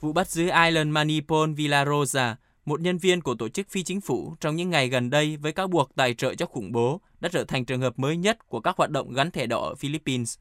Vụ 0.00 0.12
bắt 0.12 0.30
giữ 0.30 0.42
Island 0.42 0.90
Manipol 0.90 1.52
Villarosa, 1.52 2.36
một 2.64 2.80
nhân 2.80 2.98
viên 2.98 3.20
của 3.20 3.34
tổ 3.34 3.48
chức 3.48 3.68
phi 3.68 3.82
chính 3.82 4.00
phủ 4.00 4.34
trong 4.40 4.56
những 4.56 4.70
ngày 4.70 4.88
gần 4.88 5.10
đây 5.10 5.36
với 5.36 5.52
cáo 5.52 5.68
buộc 5.68 5.94
tài 5.96 6.14
trợ 6.14 6.34
cho 6.34 6.46
khủng 6.46 6.72
bố, 6.72 7.00
đã 7.20 7.28
trở 7.32 7.44
thành 7.44 7.64
trường 7.64 7.80
hợp 7.80 7.98
mới 7.98 8.16
nhất 8.16 8.48
của 8.48 8.60
các 8.60 8.76
hoạt 8.76 8.90
động 8.90 9.12
gắn 9.12 9.30
thẻ 9.30 9.46
đỏ 9.46 9.60
ở 9.60 9.74
Philippines. 9.74 10.38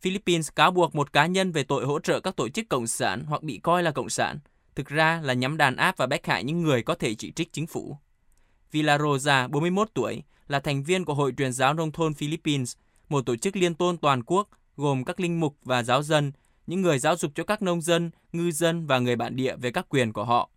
Philippines 0.00 0.48
cáo 0.56 0.70
buộc 0.70 0.94
một 0.94 1.12
cá 1.12 1.26
nhân 1.26 1.52
về 1.52 1.64
tội 1.64 1.84
hỗ 1.84 2.00
trợ 2.00 2.20
các 2.20 2.36
tổ 2.36 2.48
chức 2.48 2.68
cộng 2.68 2.86
sản 2.86 3.24
hoặc 3.26 3.42
bị 3.42 3.58
coi 3.58 3.82
là 3.82 3.90
cộng 3.90 4.10
sản, 4.10 4.38
thực 4.74 4.88
ra 4.88 5.20
là 5.24 5.34
nhắm 5.34 5.56
đàn 5.56 5.76
áp 5.76 5.96
và 5.96 6.06
bách 6.06 6.26
hại 6.26 6.44
những 6.44 6.62
người 6.62 6.82
có 6.82 6.94
thể 6.94 7.14
chỉ 7.14 7.32
trích 7.32 7.52
chính 7.52 7.66
phủ. 7.66 7.96
Villarosa, 8.70 9.48
41 9.48 9.88
tuổi, 9.94 10.22
là 10.48 10.60
thành 10.60 10.82
viên 10.82 11.04
của 11.04 11.14
Hội 11.14 11.32
truyền 11.36 11.52
giáo 11.52 11.74
nông 11.74 11.92
thôn 11.92 12.14
Philippines, 12.14 12.76
một 13.08 13.26
tổ 13.26 13.36
chức 13.36 13.56
liên 13.56 13.74
tôn 13.74 13.98
toàn 13.98 14.22
quốc 14.22 14.48
gồm 14.76 15.04
các 15.04 15.20
linh 15.20 15.40
mục 15.40 15.56
và 15.64 15.82
giáo 15.82 16.02
dân, 16.02 16.32
những 16.68 16.82
người 16.82 16.98
giáo 16.98 17.16
dục 17.16 17.32
cho 17.34 17.44
các 17.44 17.62
nông 17.62 17.80
dân, 17.80 18.10
ngư 18.32 18.50
dân 18.50 18.86
và 18.86 18.98
người 18.98 19.16
bản 19.16 19.36
địa 19.36 19.56
về 19.56 19.70
các 19.70 19.86
quyền 19.88 20.12
của 20.12 20.24
họ. 20.24 20.50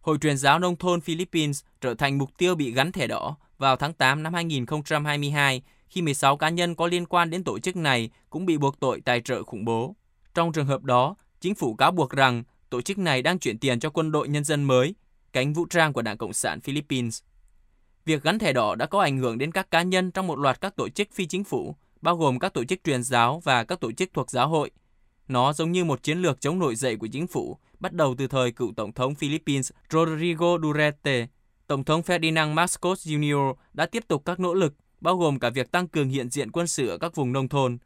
Hội 0.00 0.18
truyền 0.20 0.36
giáo 0.36 0.58
nông 0.58 0.76
thôn 0.76 1.00
Philippines 1.00 1.62
trở 1.80 1.94
thành 1.94 2.18
mục 2.18 2.30
tiêu 2.38 2.54
bị 2.54 2.72
gắn 2.72 2.92
thẻ 2.92 3.06
đỏ 3.06 3.36
vào 3.58 3.76
tháng 3.76 3.92
8 3.92 4.22
năm 4.22 4.34
2022 4.34 5.62
khi 5.88 6.02
16 6.02 6.36
cá 6.36 6.48
nhân 6.48 6.74
có 6.74 6.86
liên 6.86 7.06
quan 7.06 7.30
đến 7.30 7.44
tổ 7.44 7.58
chức 7.58 7.76
này 7.76 8.10
cũng 8.30 8.46
bị 8.46 8.58
buộc 8.58 8.80
tội 8.80 9.00
tài 9.00 9.20
trợ 9.20 9.42
khủng 9.42 9.64
bố. 9.64 9.96
Trong 10.34 10.52
trường 10.52 10.66
hợp 10.66 10.82
đó, 10.82 11.16
chính 11.40 11.54
phủ 11.54 11.74
cáo 11.74 11.90
buộc 11.90 12.10
rằng 12.10 12.42
tổ 12.70 12.80
chức 12.80 12.98
này 12.98 13.22
đang 13.22 13.38
chuyển 13.38 13.58
tiền 13.58 13.80
cho 13.80 13.90
quân 13.90 14.12
đội 14.12 14.28
nhân 14.28 14.44
dân 14.44 14.64
mới, 14.64 14.94
cánh 15.32 15.52
vũ 15.52 15.66
trang 15.66 15.92
của 15.92 16.02
Đảng 16.02 16.18
Cộng 16.18 16.32
sản 16.32 16.60
Philippines. 16.60 17.22
Việc 18.04 18.22
gắn 18.22 18.38
thẻ 18.38 18.52
đỏ 18.52 18.74
đã 18.74 18.86
có 18.86 19.00
ảnh 19.00 19.18
hưởng 19.18 19.38
đến 19.38 19.52
các 19.52 19.70
cá 19.70 19.82
nhân 19.82 20.10
trong 20.10 20.26
một 20.26 20.38
loạt 20.38 20.60
các 20.60 20.76
tổ 20.76 20.88
chức 20.88 21.08
phi 21.12 21.26
chính 21.26 21.44
phủ, 21.44 21.76
bao 22.00 22.16
gồm 22.16 22.38
các 22.38 22.52
tổ 22.54 22.64
chức 22.64 22.84
truyền 22.84 23.02
giáo 23.02 23.40
và 23.44 23.64
các 23.64 23.80
tổ 23.80 23.92
chức 23.92 24.10
thuộc 24.12 24.30
giáo 24.30 24.48
hội. 24.48 24.70
Nó 25.28 25.52
giống 25.52 25.72
như 25.72 25.84
một 25.84 26.02
chiến 26.02 26.18
lược 26.18 26.40
chống 26.40 26.58
nổi 26.58 26.76
dậy 26.76 26.96
của 26.96 27.06
chính 27.06 27.26
phủ, 27.26 27.58
bắt 27.80 27.92
đầu 27.92 28.14
từ 28.18 28.26
thời 28.26 28.52
cựu 28.52 28.72
Tổng 28.76 28.92
thống 28.92 29.14
Philippines 29.14 29.70
Rodrigo 29.90 30.58
Duterte. 30.62 31.26
Tổng 31.66 31.84
thống 31.84 32.00
Ferdinand 32.00 32.54
Marcos 32.54 33.08
Jr. 33.08 33.54
đã 33.72 33.86
tiếp 33.86 34.04
tục 34.08 34.22
các 34.24 34.40
nỗ 34.40 34.54
lực, 34.54 34.74
bao 35.00 35.16
gồm 35.16 35.38
cả 35.38 35.50
việc 35.50 35.72
tăng 35.72 35.88
cường 35.88 36.08
hiện 36.08 36.30
diện 36.30 36.50
quân 36.50 36.66
sự 36.66 36.88
ở 36.88 36.98
các 36.98 37.14
vùng 37.14 37.32
nông 37.32 37.48
thôn. 37.48 37.78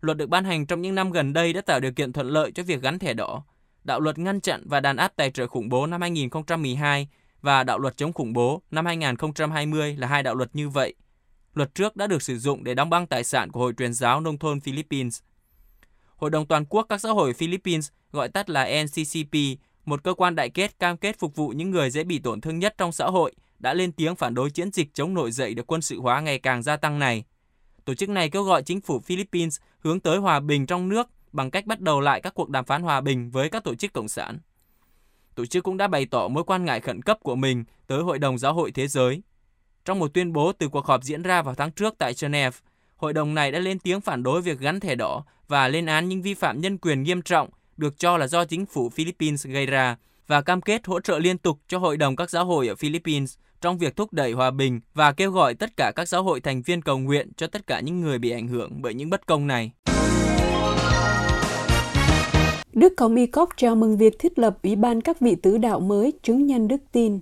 Luật 0.00 0.16
được 0.16 0.28
ban 0.28 0.44
hành 0.44 0.66
trong 0.66 0.82
những 0.82 0.94
năm 0.94 1.10
gần 1.10 1.32
đây 1.32 1.52
đã 1.52 1.60
tạo 1.60 1.80
điều 1.80 1.92
kiện 1.92 2.12
thuận 2.12 2.28
lợi 2.28 2.52
cho 2.52 2.62
việc 2.62 2.82
gắn 2.82 2.98
thẻ 2.98 3.14
đỏ. 3.14 3.44
Đạo 3.84 4.00
luật 4.00 4.18
ngăn 4.18 4.40
chặn 4.40 4.62
và 4.66 4.80
đàn 4.80 4.96
áp 4.96 5.12
tài 5.16 5.30
trợ 5.30 5.46
khủng 5.46 5.68
bố 5.68 5.86
năm 5.86 6.00
2012 6.00 7.08
và 7.42 7.64
đạo 7.64 7.78
luật 7.78 7.96
chống 7.96 8.12
khủng 8.12 8.32
bố 8.32 8.62
năm 8.70 8.86
2020 8.86 9.96
là 9.96 10.06
hai 10.06 10.22
đạo 10.22 10.34
luật 10.34 10.56
như 10.56 10.68
vậy– 10.68 10.94
Luật 11.58 11.74
trước 11.74 11.96
đã 11.96 12.06
được 12.06 12.22
sử 12.22 12.38
dụng 12.38 12.64
để 12.64 12.74
đóng 12.74 12.90
băng 12.90 13.06
tài 13.06 13.24
sản 13.24 13.50
của 13.50 13.60
Hội 13.60 13.72
truyền 13.78 13.94
giáo 13.94 14.20
nông 14.20 14.38
thôn 14.38 14.60
Philippines. 14.60 15.20
Hội 16.18 16.30
đồng 16.30 16.46
toàn 16.46 16.64
quốc 16.64 16.86
các 16.88 17.00
xã 17.00 17.10
hội 17.10 17.32
Philippines, 17.32 17.88
gọi 18.12 18.28
tắt 18.28 18.50
là 18.50 18.82
NCCP, 18.84 19.34
một 19.84 20.04
cơ 20.04 20.14
quan 20.14 20.34
đại 20.34 20.50
kết 20.50 20.78
cam 20.78 20.96
kết 20.96 21.18
phục 21.18 21.36
vụ 21.36 21.48
những 21.48 21.70
người 21.70 21.90
dễ 21.90 22.04
bị 22.04 22.18
tổn 22.18 22.40
thương 22.40 22.58
nhất 22.58 22.74
trong 22.78 22.92
xã 22.92 23.06
hội, 23.06 23.32
đã 23.58 23.74
lên 23.74 23.92
tiếng 23.92 24.16
phản 24.16 24.34
đối 24.34 24.50
chiến 24.50 24.72
dịch 24.72 24.94
chống 24.94 25.14
nội 25.14 25.32
dậy 25.32 25.54
được 25.54 25.66
quân 25.66 25.82
sự 25.82 26.00
hóa 26.00 26.20
ngày 26.20 26.38
càng 26.38 26.62
gia 26.62 26.76
tăng 26.76 26.98
này. 26.98 27.24
Tổ 27.84 27.94
chức 27.94 28.08
này 28.08 28.30
kêu 28.30 28.42
gọi 28.42 28.62
chính 28.62 28.80
phủ 28.80 29.00
Philippines 29.00 29.58
hướng 29.78 30.00
tới 30.00 30.18
hòa 30.18 30.40
bình 30.40 30.66
trong 30.66 30.88
nước 30.88 31.08
bằng 31.32 31.50
cách 31.50 31.66
bắt 31.66 31.80
đầu 31.80 32.00
lại 32.00 32.20
các 32.20 32.34
cuộc 32.34 32.48
đàm 32.48 32.64
phán 32.64 32.82
hòa 32.82 33.00
bình 33.00 33.30
với 33.30 33.48
các 33.48 33.64
tổ 33.64 33.74
chức 33.74 33.92
cộng 33.92 34.08
sản. 34.08 34.38
Tổ 35.34 35.46
chức 35.46 35.64
cũng 35.64 35.76
đã 35.76 35.88
bày 35.88 36.06
tỏ 36.06 36.28
mối 36.28 36.44
quan 36.44 36.64
ngại 36.64 36.80
khẩn 36.80 37.02
cấp 37.02 37.18
của 37.22 37.34
mình 37.34 37.64
tới 37.86 38.02
Hội 38.02 38.18
đồng 38.18 38.38
Giáo 38.38 38.54
hội 38.54 38.70
Thế 38.70 38.88
giới. 38.88 39.22
Trong 39.84 39.98
một 39.98 40.14
tuyên 40.14 40.32
bố 40.32 40.52
từ 40.52 40.68
cuộc 40.68 40.86
họp 40.86 41.02
diễn 41.02 41.22
ra 41.22 41.42
vào 41.42 41.54
tháng 41.54 41.72
trước 41.72 41.94
tại 41.98 42.12
Geneva, 42.20 42.58
hội 42.98 43.12
đồng 43.12 43.34
này 43.34 43.52
đã 43.52 43.58
lên 43.58 43.78
tiếng 43.78 44.00
phản 44.00 44.22
đối 44.22 44.42
việc 44.42 44.58
gắn 44.58 44.80
thẻ 44.80 44.94
đỏ 44.94 45.24
và 45.48 45.68
lên 45.68 45.86
án 45.86 46.08
những 46.08 46.22
vi 46.22 46.34
phạm 46.34 46.60
nhân 46.60 46.78
quyền 46.78 47.02
nghiêm 47.02 47.22
trọng 47.22 47.48
được 47.76 47.98
cho 47.98 48.16
là 48.16 48.26
do 48.26 48.44
chính 48.44 48.66
phủ 48.66 48.88
Philippines 48.88 49.46
gây 49.46 49.66
ra. 49.66 49.96
và 50.26 50.40
cam 50.42 50.60
kết 50.60 50.86
hỗ 50.86 51.00
trợ 51.00 51.18
liên 51.18 51.38
tục 51.38 51.58
cho 51.68 51.78
Hội 51.78 51.96
đồng 51.96 52.16
các 52.16 52.30
giáo 52.30 52.44
hội 52.44 52.68
ở 52.68 52.74
Philippines 52.74 53.34
trong 53.60 53.78
việc 53.78 53.96
thúc 53.96 54.12
đẩy 54.12 54.32
hòa 54.32 54.50
bình 54.50 54.80
và 54.94 55.12
kêu 55.12 55.30
gọi 55.30 55.54
tất 55.54 55.76
cả 55.76 55.92
các 55.96 56.08
giáo 56.08 56.22
hội 56.22 56.40
thành 56.40 56.62
viên 56.62 56.82
cầu 56.82 56.98
nguyện 56.98 57.30
cho 57.36 57.46
tất 57.46 57.66
cả 57.66 57.80
những 57.80 58.00
người 58.00 58.18
bị 58.18 58.30
ảnh 58.30 58.48
hưởng 58.48 58.82
bởi 58.82 58.94
những 58.94 59.10
bất 59.10 59.26
công 59.26 59.46
này. 59.46 59.70
Đức 62.72 62.92
Cộng 62.96 63.16
y 63.16 63.26
Cốc 63.26 63.48
chào 63.56 63.74
mừng 63.74 63.96
việc 63.96 64.18
thiết 64.18 64.38
lập 64.38 64.58
Ủy 64.62 64.76
ban 64.76 65.00
các 65.00 65.20
vị 65.20 65.36
tứ 65.42 65.58
đạo 65.58 65.80
mới 65.80 66.12
chứng 66.22 66.46
nhân 66.46 66.68
đức 66.68 66.76
tin. 66.92 67.20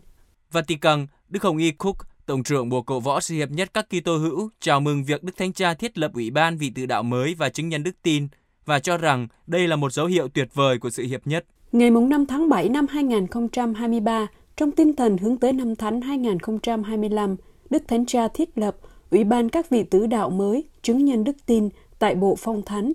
Vatican, 0.53 1.07
Đức 1.29 1.43
Hồng 1.43 1.59
Y 1.59 1.71
Cook, 1.71 1.97
Tổng 2.27 2.43
trưởng 2.43 2.69
Bộ 2.69 2.83
Cổ 2.83 3.01
võ 3.01 3.21
Sự 3.21 3.35
hiệp 3.35 3.51
nhất 3.51 3.71
các 3.75 3.87
Kitô 3.91 4.17
hữu, 4.17 4.51
chào 4.61 4.81
mừng 4.81 5.05
việc 5.05 5.23
Đức 5.23 5.37
Thánh 5.37 5.53
Cha 5.53 5.75
thiết 5.75 5.99
lập 5.99 6.11
Ủy 6.15 6.31
ban 6.31 6.57
vị 6.57 6.73
tự 6.75 6.87
đạo 6.87 7.03
mới 7.03 7.35
và 7.35 7.49
chứng 7.49 7.69
nhân 7.69 7.83
đức 7.83 8.03
tin 8.03 8.29
và 8.65 8.79
cho 8.79 8.97
rằng 8.97 9.29
đây 9.47 9.69
là 9.69 9.77
một 9.77 9.93
dấu 9.93 10.07
hiệu 10.07 10.29
tuyệt 10.29 10.49
vời 10.55 10.79
của 10.79 10.91
sự 10.91 11.03
hiệp 11.03 11.27
nhất. 11.27 11.45
Ngày 11.73 11.91
5 11.91 12.27
tháng 12.27 12.49
7 12.49 12.69
năm 12.69 12.87
2023, 12.91 14.27
trong 14.57 14.71
tinh 14.71 14.97
thần 14.97 15.19
hướng 15.19 15.37
tới 15.37 15.53
năm 15.53 15.77
Thánh 15.77 16.01
2025, 16.01 17.37
Đức 17.71 17.83
Thánh 17.89 18.07
Cha 18.07 18.29
thiết 18.29 18.59
lập 18.59 18.77
Ủy 19.11 19.25
ban 19.25 19.49
các 19.49 19.71
vị 19.71 19.83
tứ 19.83 20.07
đạo 20.07 20.31
mới 20.31 20.65
chứng 20.83 21.05
nhân 21.05 21.25
đức 21.25 21.37
tin 21.47 21.69
tại 21.99 22.15
Bộ 22.15 22.37
Phong 22.39 22.63
Thánh. 22.63 22.93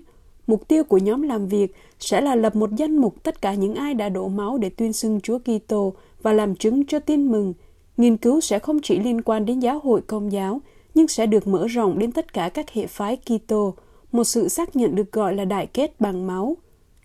Mục 0.47 0.67
tiêu 0.67 0.83
của 0.83 0.97
nhóm 0.97 1.21
làm 1.21 1.47
việc 1.47 1.75
sẽ 1.99 2.21
là 2.21 2.35
lập 2.35 2.55
một 2.55 2.69
danh 2.77 2.97
mục 2.97 3.23
tất 3.23 3.41
cả 3.41 3.53
những 3.53 3.75
ai 3.75 3.93
đã 3.93 4.09
đổ 4.09 4.27
máu 4.27 4.57
để 4.57 4.69
tuyên 4.69 4.93
xưng 4.93 5.21
Chúa 5.21 5.39
Kitô 5.39 5.93
và 6.21 6.33
làm 6.33 6.55
chứng 6.55 6.85
cho 6.85 6.99
tin 6.99 7.31
mừng. 7.31 7.53
Nghiên 7.97 8.17
cứu 8.17 8.41
sẽ 8.41 8.59
không 8.59 8.79
chỉ 8.83 8.99
liên 8.99 9.21
quan 9.21 9.45
đến 9.45 9.59
giáo 9.59 9.79
hội 9.83 10.01
công 10.01 10.31
giáo, 10.31 10.61
nhưng 10.93 11.07
sẽ 11.07 11.25
được 11.25 11.47
mở 11.47 11.67
rộng 11.67 11.99
đến 11.99 12.11
tất 12.11 12.33
cả 12.33 12.49
các 12.49 12.71
hệ 12.71 12.87
phái 12.87 13.17
Kitô, 13.17 13.73
một 14.11 14.23
sự 14.23 14.47
xác 14.47 14.75
nhận 14.75 14.95
được 14.95 15.11
gọi 15.11 15.35
là 15.35 15.45
đại 15.45 15.67
kết 15.67 15.99
bằng 15.99 16.27
máu. 16.27 16.57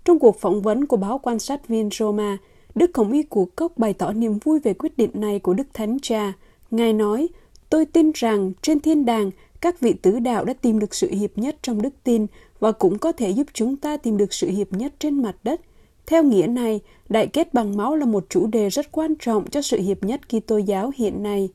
Trong 0.05 0.19
cuộc 0.19 0.40
phỏng 0.40 0.62
vấn 0.62 0.87
của 0.87 0.97
báo 0.97 1.21
quan 1.23 1.38
sát 1.38 1.69
viên 1.69 1.88
Roma, 1.93 2.38
Đức 2.75 2.97
Hồng 2.97 3.12
Y 3.12 3.23
của 3.23 3.45
Cốc 3.57 3.78
bày 3.78 3.93
tỏ 3.93 4.12
niềm 4.12 4.38
vui 4.45 4.61
về 4.61 4.75
quyết 4.75 4.99
định 4.99 5.11
này 5.14 5.38
của 5.38 5.55
Đức 5.55 5.66
Thánh 5.75 5.99
Cha. 6.02 6.33
Ngài 6.71 6.93
nói, 6.93 7.28
tôi 7.71 7.87
tin 7.87 8.11
rằng 8.14 8.52
trên 8.62 8.81
thiên 8.81 9.05
đàng, 9.05 9.31
các 9.61 9.81
vị 9.81 9.93
tứ 10.02 10.19
đạo 10.19 10.45
đã 10.45 10.52
tìm 10.52 10.78
được 10.78 10.95
sự 10.95 11.11
hiệp 11.11 11.38
nhất 11.38 11.57
trong 11.62 11.83
đức 11.83 11.95
tin 12.05 12.26
và 12.61 12.73
cũng 12.73 12.99
có 12.99 13.12
thể 13.12 13.31
giúp 13.31 13.47
chúng 13.52 13.76
ta 13.76 13.97
tìm 13.97 14.16
được 14.16 14.33
sự 14.33 14.49
hiệp 14.49 14.73
nhất 14.73 14.93
trên 14.99 15.23
mặt 15.23 15.37
đất. 15.45 15.61
Theo 16.07 16.23
nghĩa 16.23 16.47
này, 16.47 16.81
đại 17.09 17.27
kết 17.27 17.55
bằng 17.55 17.77
máu 17.77 17.97
là 17.97 18.07
một 18.07 18.25
chủ 18.29 18.47
đề 18.47 18.69
rất 18.69 18.87
quan 18.93 19.15
trọng 19.15 19.51
cho 19.51 19.63
sự 19.63 19.81
hiệp 19.81 20.05
nhất 20.05 20.21
Kitô 20.29 20.59
giáo 20.59 20.91
hiện 20.97 21.23
nay. 21.23 21.49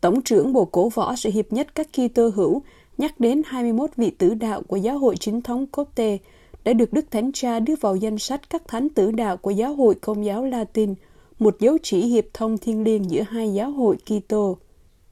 Tổng 0.00 0.22
trưởng 0.22 0.52
Bộ 0.52 0.64
Cổ 0.64 0.88
Võ 0.88 1.16
Sự 1.16 1.30
Hiệp 1.30 1.52
Nhất 1.52 1.74
các 1.74 1.88
Kitô 1.92 2.28
hữu 2.28 2.62
nhắc 2.98 3.20
đến 3.20 3.42
21 3.46 3.90
vị 3.96 4.10
tử 4.10 4.34
đạo 4.34 4.62
của 4.62 4.76
giáo 4.76 4.98
hội 4.98 5.16
chính 5.16 5.42
thống 5.42 5.66
Copte 5.66 6.18
đã 6.64 6.72
được 6.72 6.92
Đức 6.92 7.10
Thánh 7.10 7.30
Cha 7.32 7.60
đưa 7.60 7.74
vào 7.80 7.96
danh 7.96 8.18
sách 8.18 8.50
các 8.50 8.68
thánh 8.68 8.88
tử 8.88 9.10
đạo 9.10 9.36
của 9.36 9.50
giáo 9.50 9.74
hội 9.74 9.94
công 9.94 10.24
giáo 10.24 10.44
Latin, 10.44 10.94
một 11.38 11.56
dấu 11.60 11.78
chỉ 11.82 12.00
hiệp 12.00 12.24
thông 12.34 12.58
thiên 12.58 12.84
liêng 12.84 13.10
giữa 13.10 13.22
hai 13.22 13.54
giáo 13.54 13.70
hội 13.70 13.96
Kitô. 13.96 14.56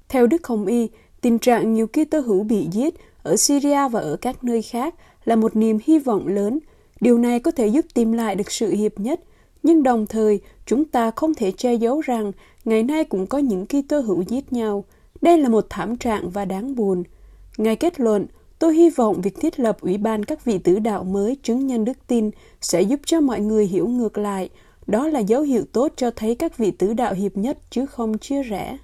Theo 0.09 0.27
Đức 0.27 0.47
Hồng 0.47 0.67
Y, 0.67 0.89
tình 1.21 1.39
trạng 1.39 1.75
nhiều 1.75 1.87
Kitô 1.87 2.21
hữu 2.21 2.43
bị 2.43 2.69
giết 2.73 2.95
ở 3.23 3.37
Syria 3.37 3.89
và 3.89 4.01
ở 4.01 4.17
các 4.21 4.45
nơi 4.45 4.63
khác 4.63 4.95
là 5.25 5.37
một 5.37 5.57
niềm 5.57 5.79
hy 5.85 5.99
vọng 5.99 6.27
lớn. 6.27 6.59
Điều 7.03 7.19
này 7.19 7.41
có 7.41 7.51
thể 7.51 7.67
giúp 7.67 7.85
tìm 7.95 8.13
lại 8.13 8.35
được 8.35 8.51
sự 8.51 8.71
hiệp 8.71 9.01
nhất, 9.01 9.21
nhưng 9.63 9.83
đồng 9.83 10.07
thời 10.07 10.41
chúng 10.67 10.85
ta 10.85 11.11
không 11.11 11.35
thể 11.35 11.53
che 11.53 11.75
giấu 11.75 12.01
rằng 12.01 12.33
ngày 12.65 12.83
nay 12.83 13.05
cũng 13.05 13.27
có 13.27 13.39
những 13.39 13.67
Kitô 13.67 14.01
hữu 14.01 14.23
giết 14.23 14.53
nhau. 14.53 14.85
Đây 15.21 15.39
là 15.39 15.49
một 15.49 15.67
thảm 15.71 15.97
trạng 15.97 16.31
và 16.31 16.45
đáng 16.45 16.75
buồn. 16.75 17.03
Ngài 17.57 17.77
kết 17.77 18.01
luận, 18.01 18.27
tôi 18.59 18.75
hy 18.75 18.91
vọng 18.91 19.21
việc 19.21 19.41
thiết 19.41 19.61
lập 19.61 19.77
ủy 19.81 19.99
ban 19.99 20.25
các 20.25 20.45
vị 20.45 20.59
tử 20.59 20.79
đạo 20.79 21.05
mới 21.05 21.37
chứng 21.43 21.67
nhân 21.67 21.85
đức 21.85 22.07
tin 22.07 22.31
sẽ 22.61 22.83
giúp 22.83 23.01
cho 23.07 23.21
mọi 23.21 23.41
người 23.41 23.67
hiểu 23.67 23.89
ngược 23.89 24.19
lại. 24.19 24.49
Đó 24.87 25.09
là 25.09 25.21
dấu 25.21 25.43
hiệu 25.43 25.65
tốt 25.73 25.93
cho 25.97 26.11
thấy 26.11 26.35
các 26.35 26.59
vị 26.59 26.71
tử 26.71 26.95
đạo 26.95 27.15
hiệp 27.15 27.37
nhất 27.37 27.59
chứ 27.71 27.87
không 27.87 28.19
chia 28.19 28.43
rẽ. 28.43 28.77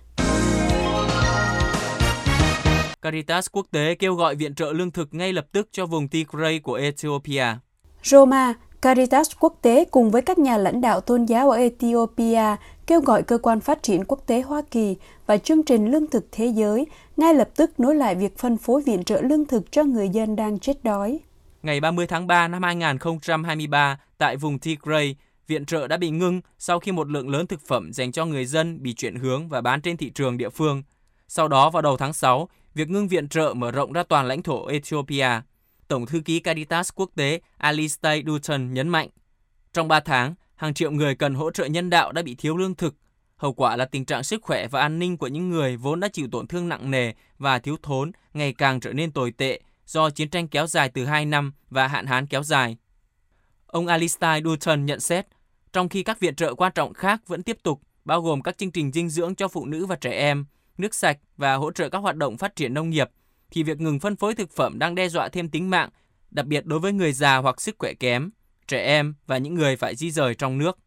Caritas 3.03 3.47
quốc 3.53 3.67
tế 3.71 3.95
kêu 3.95 4.15
gọi 4.15 4.35
viện 4.35 4.55
trợ 4.55 4.73
lương 4.73 4.91
thực 4.91 5.15
ngay 5.15 5.33
lập 5.33 5.47
tức 5.53 5.69
cho 5.73 5.87
vùng 5.87 6.09
Tigray 6.09 6.59
của 6.59 6.75
Ethiopia. 6.75 7.45
Roma, 8.03 8.55
Caritas 8.83 9.31
quốc 9.41 9.59
tế 9.63 9.85
cùng 9.85 10.11
với 10.11 10.23
các 10.23 10.39
nhà 10.39 10.57
lãnh 10.57 10.81
đạo 10.81 11.01
tôn 11.01 11.25
giáo 11.25 11.51
ở 11.51 11.57
Ethiopia 11.57 12.57
kêu 12.87 13.01
gọi 13.01 13.23
cơ 13.23 13.39
quan 13.39 13.61
phát 13.61 13.83
triển 13.83 14.05
quốc 14.05 14.27
tế 14.27 14.41
Hoa 14.41 14.63
Kỳ 14.71 14.97
và 15.27 15.37
chương 15.37 15.63
trình 15.63 15.91
lương 15.91 16.07
thực 16.07 16.27
thế 16.33 16.47
giới 16.47 16.87
ngay 17.17 17.35
lập 17.35 17.49
tức 17.57 17.81
nối 17.81 17.95
lại 17.95 18.15
việc 18.15 18.39
phân 18.39 18.57
phối 18.57 18.83
viện 18.83 19.05
trợ 19.05 19.21
lương 19.21 19.45
thực 19.45 19.73
cho 19.73 19.85
người 19.85 20.09
dân 20.09 20.37
đang 20.37 20.59
chết 20.59 20.85
đói. 20.85 21.21
Ngày 21.63 21.81
30 21.81 22.07
tháng 22.07 22.27
3 22.27 22.49
năm 22.49 22.63
2023, 22.63 23.99
tại 24.19 24.37
vùng 24.37 24.59
Tigray, 24.59 25.17
viện 25.47 25.67
trợ 25.67 25.89
đã 25.89 25.97
bị 25.97 26.11
ngưng 26.11 26.41
sau 26.59 26.79
khi 26.79 26.93
một 26.93 27.11
lượng 27.11 27.29
lớn 27.29 27.47
thực 27.47 27.61
phẩm 27.67 27.93
dành 27.93 28.13
cho 28.13 28.25
người 28.25 28.45
dân 28.45 28.83
bị 28.83 28.95
chuyển 28.95 29.17
hướng 29.17 29.49
và 29.49 29.61
bán 29.61 29.81
trên 29.81 29.97
thị 29.97 30.11
trường 30.11 30.39
địa 30.39 30.51
phương. 30.51 30.83
Sau 31.29 31.49
đó 31.49 31.71
vào 31.71 31.83
đầu 31.83 31.97
tháng 31.97 32.13
6, 32.13 32.49
việc 32.75 32.91
ngưng 32.91 33.09
viện 33.09 33.29
trợ 33.29 33.55
mở 33.57 33.71
rộng 33.71 33.93
ra 33.93 34.03
toàn 34.03 34.27
lãnh 34.27 34.43
thổ 34.43 34.67
Ethiopia. 34.67 35.29
Tổng 35.89 36.07
thư 36.07 36.21
ký 36.21 36.41
Caritas 36.41 36.91
quốc 36.95 37.11
tế 37.15 37.41
Alistair 37.57 38.27
Dutton 38.27 38.75
nhấn 38.75 38.89
mạnh, 38.89 39.09
trong 39.73 39.89
3 39.89 40.01
tháng, 40.01 40.35
hàng 40.57 40.75
triệu 40.75 40.91
người 40.91 41.15
cần 41.15 41.35
hỗ 41.35 41.51
trợ 41.51 41.65
nhân 41.67 41.91
đạo 41.91 42.13
đã 42.13 42.23
bị 42.23 42.35
thiếu 42.35 42.57
lương 42.57 42.75
thực. 42.75 42.95
Hậu 43.37 43.53
quả 43.53 43.77
là 43.77 43.85
tình 43.85 44.05
trạng 44.05 44.25
sức 44.25 44.43
khỏe 44.43 44.69
và 44.69 44.81
an 44.81 44.99
ninh 44.99 45.17
của 45.17 45.27
những 45.27 45.49
người 45.49 45.77
vốn 45.77 46.01
đã 46.01 46.09
chịu 46.09 46.29
tổn 46.33 46.47
thương 46.47 46.69
nặng 46.69 46.91
nề 46.91 47.13
và 47.39 47.59
thiếu 47.59 47.77
thốn 47.83 48.13
ngày 48.35 48.53
càng 48.53 48.81
trở 48.81 48.93
nên 48.93 49.13
tồi 49.13 49.31
tệ 49.31 49.61
do 49.87 50.11
chiến 50.11 50.31
tranh 50.31 50.49
kéo 50.49 50.67
dài 50.67 50.89
từ 50.89 51.05
2 51.05 51.25
năm 51.25 51.53
và 51.71 51.89
hạn 51.89 52.07
hán 52.07 52.27
kéo 52.27 52.43
dài. 52.43 52.77
Ông 53.67 53.87
Alistair 53.87 54.45
Dutton 54.45 54.87
nhận 54.87 55.01
xét, 55.01 55.27
trong 55.73 55.89
khi 55.89 56.03
các 56.03 56.21
viện 56.21 56.35
trợ 56.35 56.55
quan 56.55 56.73
trọng 56.75 56.95
khác 56.95 57.23
vẫn 57.27 57.43
tiếp 57.43 57.57
tục, 57.63 57.81
bao 58.05 58.23
gồm 58.23 58.43
các 58.43 58.59
chương 58.59 58.71
trình 58.71 58.93
dinh 58.93 59.09
dưỡng 59.09 59.35
cho 59.35 59.49
phụ 59.49 59.67
nữ 59.67 59.87
và 59.87 59.97
trẻ 59.97 60.11
em, 60.11 60.47
nước 60.79 60.95
sạch 60.95 61.19
và 61.37 61.55
hỗ 61.55 61.73
trợ 61.73 61.89
các 61.89 61.99
hoạt 61.99 62.17
động 62.17 62.37
phát 62.37 62.57
triển 62.57 62.75
nông 62.75 62.91
nghiệp, 62.91 63.11
thì 63.51 63.63
việc 63.63 63.81
ngừng 63.81 64.01
phân 64.01 64.17
phối 64.17 64.35
thực 64.35 64.51
phẩm 64.51 64.79
đang 64.79 64.95
đe 64.95 65.09
dọa 65.09 65.29
thêm 65.29 65.49
tính 65.49 65.71
mạng, 65.71 65.91
đặc 66.31 66.47
biệt 66.47 66.67
đối 66.67 66.79
với 66.79 66.93
người 66.93 67.13
già 67.13 67.37
hoặc 67.37 67.61
sức 67.61 67.77
khỏe 67.79 67.95
kém, 67.95 68.31
trẻ 68.67 68.85
em 68.85 69.15
và 69.27 69.39
những 69.39 69.55
người 69.55 69.77
phải 69.77 69.97
di 69.97 70.11
rời 70.11 70.35
trong 70.35 70.59
nước. 70.59 70.79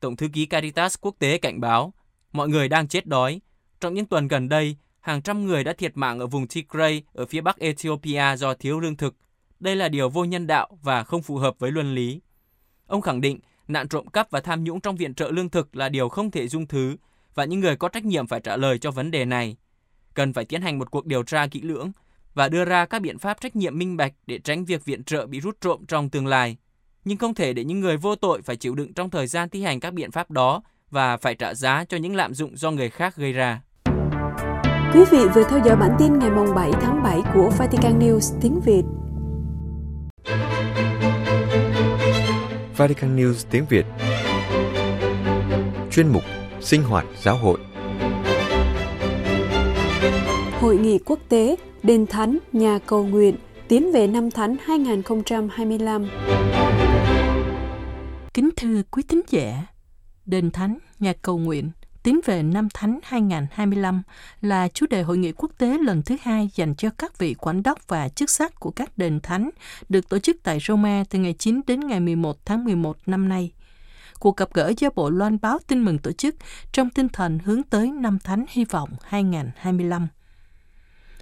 Tổng 0.00 0.16
thư 0.16 0.28
ký 0.32 0.46
Caritas 0.46 0.94
quốc 1.00 1.14
tế 1.18 1.38
cảnh 1.38 1.60
báo, 1.60 1.94
mọi 2.32 2.48
người 2.48 2.68
đang 2.68 2.88
chết 2.88 3.06
đói. 3.06 3.40
Trong 3.80 3.94
những 3.94 4.06
tuần 4.06 4.28
gần 4.28 4.48
đây, 4.48 4.76
hàng 5.00 5.22
trăm 5.22 5.46
người 5.46 5.64
đã 5.64 5.72
thiệt 5.72 5.96
mạng 5.96 6.18
ở 6.18 6.26
vùng 6.26 6.46
Tigray 6.46 7.02
ở 7.12 7.26
phía 7.26 7.40
bắc 7.40 7.58
Ethiopia 7.58 8.36
do 8.36 8.54
thiếu 8.54 8.80
lương 8.80 8.96
thực. 8.96 9.16
Đây 9.60 9.76
là 9.76 9.88
điều 9.88 10.08
vô 10.08 10.24
nhân 10.24 10.46
đạo 10.46 10.78
và 10.82 11.04
không 11.04 11.22
phù 11.22 11.36
hợp 11.36 11.58
với 11.58 11.70
luân 11.70 11.94
lý. 11.94 12.20
Ông 12.86 13.00
khẳng 13.00 13.20
định 13.20 13.38
nạn 13.68 13.88
trộm 13.88 14.06
cắp 14.06 14.30
và 14.30 14.40
tham 14.40 14.64
nhũng 14.64 14.80
trong 14.80 14.96
viện 14.96 15.14
trợ 15.14 15.30
lương 15.30 15.48
thực 15.48 15.76
là 15.76 15.88
điều 15.88 16.08
không 16.08 16.30
thể 16.30 16.48
dung 16.48 16.66
thứ 16.66 16.96
và 17.34 17.44
những 17.44 17.60
người 17.60 17.76
có 17.76 17.88
trách 17.88 18.04
nhiệm 18.04 18.26
phải 18.26 18.40
trả 18.40 18.56
lời 18.56 18.78
cho 18.78 18.90
vấn 18.90 19.10
đề 19.10 19.24
này. 19.24 19.56
Cần 20.20 20.32
phải 20.32 20.44
tiến 20.44 20.62
hành 20.62 20.78
một 20.78 20.90
cuộc 20.90 21.06
điều 21.06 21.22
tra 21.22 21.46
kỹ 21.46 21.60
lưỡng 21.60 21.92
và 22.34 22.48
đưa 22.48 22.64
ra 22.64 22.86
các 22.86 23.02
biện 23.02 23.18
pháp 23.18 23.40
trách 23.40 23.56
nhiệm 23.56 23.78
minh 23.78 23.96
bạch 23.96 24.12
để 24.26 24.38
tránh 24.38 24.64
việc 24.64 24.84
viện 24.84 25.04
trợ 25.04 25.26
bị 25.26 25.40
rút 25.40 25.60
trộm 25.60 25.86
trong 25.88 26.10
tương 26.10 26.26
lai. 26.26 26.56
Nhưng 27.04 27.18
không 27.18 27.34
thể 27.34 27.52
để 27.52 27.64
những 27.64 27.80
người 27.80 27.96
vô 27.96 28.16
tội 28.16 28.42
phải 28.42 28.56
chịu 28.56 28.74
đựng 28.74 28.94
trong 28.94 29.10
thời 29.10 29.26
gian 29.26 29.48
thi 29.48 29.62
hành 29.62 29.80
các 29.80 29.94
biện 29.94 30.10
pháp 30.10 30.30
đó 30.30 30.62
và 30.90 31.16
phải 31.16 31.34
trả 31.34 31.54
giá 31.54 31.84
cho 31.88 31.96
những 31.96 32.16
lạm 32.16 32.34
dụng 32.34 32.56
do 32.56 32.70
người 32.70 32.90
khác 32.90 33.16
gây 33.16 33.32
ra. 33.32 33.60
Quý 34.94 35.00
vị 35.10 35.18
vừa 35.34 35.44
theo 35.50 35.60
dõi 35.64 35.76
bản 35.76 35.96
tin 35.98 36.18
ngày 36.18 36.30
7 36.54 36.70
tháng 36.80 37.02
7 37.02 37.20
của 37.34 37.50
Vatican 37.58 37.98
News 37.98 38.38
tiếng 38.40 38.60
Việt. 38.60 38.82
Vatican 42.76 43.16
News 43.16 43.46
tiếng 43.50 43.66
Việt 43.68 43.86
Chuyên 45.90 46.08
mục 46.08 46.22
Sinh 46.60 46.82
hoạt 46.82 47.06
giáo 47.22 47.36
hội 47.36 47.58
Hội 50.60 50.76
nghị 50.76 50.98
quốc 50.98 51.18
tế 51.28 51.56
Đền 51.82 52.06
Thánh 52.06 52.38
Nhà 52.52 52.78
Cầu 52.86 53.06
Nguyện 53.06 53.36
tiến 53.68 53.92
về 53.92 54.06
năm 54.06 54.30
Thánh 54.30 54.56
2025 54.64 56.08
Kính 58.34 58.50
thưa 58.56 58.82
quý 58.90 59.02
tín 59.02 59.20
giả, 59.28 59.66
Đền 60.26 60.50
Thánh 60.50 60.78
Nhà 60.98 61.12
Cầu 61.22 61.38
Nguyện 61.38 61.70
tiến 62.02 62.20
về 62.24 62.42
năm 62.42 62.68
Thánh 62.74 62.98
2025 63.02 64.02
là 64.40 64.68
chủ 64.68 64.86
đề 64.90 65.02
hội 65.02 65.18
nghị 65.18 65.32
quốc 65.32 65.50
tế 65.58 65.78
lần 65.78 66.02
thứ 66.02 66.16
hai 66.22 66.50
dành 66.54 66.74
cho 66.74 66.90
các 66.98 67.18
vị 67.18 67.34
quản 67.34 67.62
đốc 67.62 67.88
và 67.88 68.08
chức 68.08 68.30
sắc 68.30 68.60
của 68.60 68.70
các 68.70 68.98
đền 68.98 69.20
thánh 69.20 69.50
được 69.88 70.08
tổ 70.08 70.18
chức 70.18 70.36
tại 70.42 70.58
Roma 70.68 71.04
từ 71.10 71.18
ngày 71.18 71.34
9 71.38 71.60
đến 71.66 71.80
ngày 71.80 72.00
11 72.00 72.36
tháng 72.44 72.64
11 72.64 72.96
năm 73.06 73.28
nay. 73.28 73.52
Cuộc 74.18 74.36
gặp 74.36 74.48
gỡ 74.52 74.72
do 74.78 74.88
Bộ 74.94 75.10
Loan 75.10 75.38
báo 75.42 75.58
tin 75.66 75.84
mừng 75.84 75.98
tổ 75.98 76.12
chức 76.12 76.34
trong 76.72 76.90
tinh 76.90 77.08
thần 77.08 77.38
hướng 77.44 77.62
tới 77.62 77.90
năm 77.90 78.18
Thánh 78.24 78.44
Hy 78.48 78.64
vọng 78.64 78.90
2025. 79.02 80.08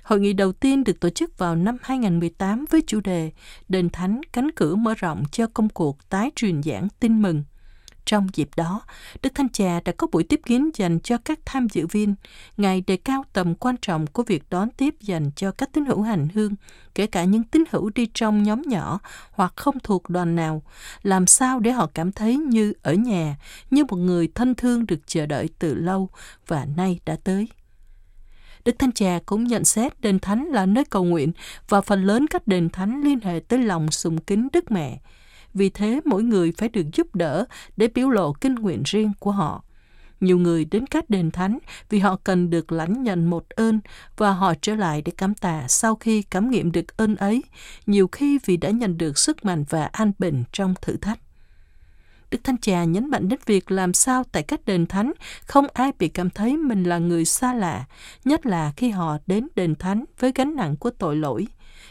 Hội 0.09 0.21
nghị 0.21 0.33
đầu 0.33 0.53
tiên 0.53 0.85
được 0.85 1.01
tổ 1.01 1.11
chức 1.11 1.39
vào 1.39 1.57
năm 1.57 1.77
2018 1.83 2.65
với 2.71 2.83
chủ 2.87 3.01
đề 3.01 3.33
Đền 3.69 3.91
Thánh 3.91 4.21
cánh 4.33 4.51
cửa 4.51 4.75
mở 4.75 4.95
rộng 4.95 5.23
cho 5.33 5.47
công 5.55 5.69
cuộc 5.69 6.09
tái 6.09 6.31
truyền 6.37 6.63
giảng 6.63 6.89
tin 7.01 7.23
mừng– 7.23 7.45
Trong 8.09 8.27
dịp 8.35 8.49
đó, 8.57 8.83
Đức 9.23 9.33
Thanh 9.35 9.49
Cha 9.49 9.81
đã 9.85 9.93
có 9.93 10.07
buổi 10.13 10.25
tiếp 10.25 10.41
kiến 10.47 10.71
dành 10.75 11.01
cho 11.01 11.19
các 11.25 11.39
tham 11.45 11.69
dự 11.69 11.87
viên. 11.87 12.15
Ngài 12.57 12.81
đề 12.87 12.97
cao 12.97 13.25
tầm 13.33 13.55
quan 13.55 13.77
trọng 13.83 14.07
của 14.07 14.23
việc 14.23 14.43
đón 14.51 14.71
tiếp 14.71 14.95
dành 15.01 15.31
cho 15.37 15.53
các 15.53 15.73
tín 15.73 15.85
hữu 15.85 16.03
hành 16.03 16.29
hương, 16.35 16.55
kể 16.95 17.07
cả 17.07 17.25
những 17.25 17.45
tín 17.45 17.65
hữu 17.71 17.91
đi 17.95 18.09
trong 18.15 18.43
nhóm 18.43 18.63
nhỏ 18.63 19.01
hoặc 19.31 19.53
không 19.57 19.79
thuộc 19.83 20.11
đoàn 20.11 20.37
nào, 20.37 20.63
làm 21.03 21.27
sao 21.27 21.61
để 21.61 21.71
họ 21.71 21.91
cảm 21.95 22.13
thấy 22.13 22.37
như 22.37 22.73
ở 22.83 22.95
nhà, 22.95 23.37
như 23.71 23.85
một 23.85 23.97
người 23.97 24.29
thân 24.35 24.55
thương 24.55 24.87
được 24.87 25.01
chờ 25.07 25.27
đợi 25.27 25.49
từ 25.59 25.75
lâu 25.75 26.09
và 26.47 26.67
nay 26.77 27.01
đã 27.07 27.17
tới. 27.25 27.49
Đức 28.65 28.77
Thanh 28.79 28.93
Cha 28.93 29.19
cũng 29.27 29.45
nhận 29.45 29.65
xét 29.65 30.01
đền 30.01 30.19
thánh 30.19 30.45
là 30.45 30.67
nơi 30.67 30.85
cầu 30.85 31.05
nguyện 31.05 31.33
và 31.69 31.81
phần 31.81 32.05
lớn 32.05 32.27
các 32.31 32.47
đền 32.47 32.71
thánh 32.71 33.03
liên 33.05 33.21
hệ 33.21 33.41
tới 33.49 33.59
lòng 33.59 33.91
sùng 33.91 34.19
kính 34.19 34.49
Đức 34.53 34.71
Mẹ. 34.71 35.01
Vì 35.55 35.71
thế 35.71 36.01
mỗi 36.05 36.23
người 36.23 36.53
phải 36.59 36.69
được 36.69 36.87
giúp 36.93 37.15
đỡ 37.15 37.45
để 37.77 37.89
biểu 37.95 38.11
lộ 38.11 38.33
kinh 38.33 38.55
nguyện 38.55 38.83
riêng 38.85 39.13
của 39.21 39.31
họ. 39.31 39.65
Nhiều 40.21 40.39
người 40.39 40.65
đến 40.65 40.87
các 40.87 41.11
đền 41.11 41.31
thánh 41.31 41.59
vì 41.91 41.99
họ 41.99 42.17
cần 42.25 42.51
được 42.51 42.73
lãnh 42.73 43.03
nhận 43.03 43.31
một 43.31 43.49
ơn 43.49 43.81
và 44.17 44.33
họ 44.33 44.55
trở 44.63 44.75
lại 44.75 45.03
để 45.03 45.13
cảm 45.17 45.35
tạ 45.35 45.65
sau 45.69 45.95
khi 45.95 46.23
cảm 46.23 46.51
nghiệm 46.51 46.73
được 46.73 46.97
ơn 46.97 47.17
ấy, 47.17 47.43
nhiều 47.87 48.09
khi 48.13 48.39
vì 48.45 48.57
đã 48.57 48.71
nhận 48.71 48.99
được 48.99 49.19
sức 49.19 49.45
mạnh 49.45 49.65
và 49.69 49.85
an 49.93 50.13
bình 50.19 50.45
trong 50.53 50.75
thử 50.83 50.97
thách. 50.97 51.19
Đức 52.31 52.45
Thánh 52.45 52.57
Cha 52.57 52.85
nhấn 52.85 53.11
mạnh 53.11 53.29
đến 53.29 53.39
việc 53.47 53.71
làm 53.71 53.95
sao 53.95 54.25
tại 54.33 54.43
các 54.43 54.61
đền 54.67 54.87
thánh 54.87 55.13
không 55.47 55.67
ai 55.73 55.93
bị 55.99 56.09
cảm 56.09 56.31
thấy 56.31 56.57
mình 56.57 56.85
là 56.85 56.99
người 56.99 57.25
xa 57.25 57.55
lạ, 57.55 57.85
nhất 58.25 58.47
là 58.47 58.73
khi 58.77 58.91
họ 58.91 59.19
đến 59.27 59.49
đền 59.55 59.75
thánh 59.75 60.05
với 60.19 60.33
gánh 60.35 60.57
nặng 60.57 60.77
của 60.77 60.91
tội 60.91 61.17
lỗi. 61.17 61.47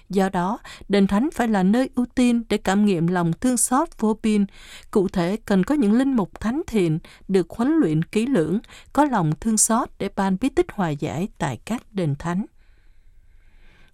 Do 0.10 0.30
đó, 0.30 0.60
đền 0.90 1.08
thánh 1.08 1.30
phải 1.34 1.48
là 1.48 1.64
nơi 1.64 1.90
ưu 1.96 2.06
tiên 2.06 2.44
để 2.50 2.58
cảm 2.58 2.86
nghiệm 2.86 3.08
lòng 3.08 3.34
thương 3.42 3.58
xót 3.58 3.88
vô 4.00 4.18
biên. 4.24 4.46
Cụ 4.92 5.08
thể, 5.08 5.38
cần 5.46 5.64
có 5.64 5.76
những 5.76 5.94
linh 5.94 6.14
mục 6.14 6.40
thánh 6.40 6.62
thiện 6.68 7.00
được 7.28 7.50
huấn 7.50 7.72
luyện 7.80 8.04
kỹ 8.04 8.26
lưỡng, 8.26 8.60
có 8.94 9.06
lòng 9.06 9.32
thương 9.40 9.58
xót 9.58 9.90
để 10.00 10.10
ban 10.16 10.38
bí 10.42 10.50
tích 10.50 10.72
hòa 10.72 10.90
giải 10.90 11.28
tại 11.38 11.60
các 11.66 11.94
đền 11.94 12.16
thánh. 12.16 12.46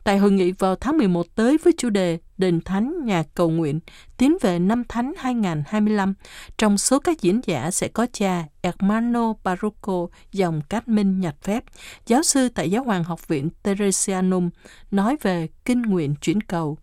Tại 0.03 0.17
hội 0.17 0.31
nghị 0.31 0.51
vào 0.51 0.75
tháng 0.75 0.97
11 0.97 1.35
tới 1.35 1.57
với 1.63 1.73
chủ 1.77 1.89
đề 1.89 2.19
Đền 2.37 2.61
Thánh 2.61 3.05
Nhà 3.05 3.23
Cầu 3.35 3.49
Nguyện 3.49 3.79
tiến 4.17 4.37
về 4.41 4.59
năm 4.59 4.83
Thánh 4.89 5.13
2025, 5.17 6.13
trong 6.57 6.77
số 6.77 6.99
các 6.99 7.21
diễn 7.21 7.41
giả 7.45 7.71
sẽ 7.71 7.87
có 7.87 8.07
cha 8.13 8.45
Hermano 8.63 9.33
Barroco 9.43 10.07
dòng 10.31 10.61
Cát 10.69 10.87
Minh 10.87 11.19
nhặt 11.19 11.35
Phép, 11.41 11.63
giáo 12.07 12.23
sư 12.23 12.49
tại 12.49 12.71
Giáo 12.71 12.83
hoàng 12.83 13.03
học 13.03 13.27
viện 13.27 13.49
Teresianum, 13.63 14.49
nói 14.91 15.17
về 15.21 15.47
kinh 15.65 15.81
nguyện 15.81 16.15
chuyển 16.15 16.41
cầu. 16.41 16.77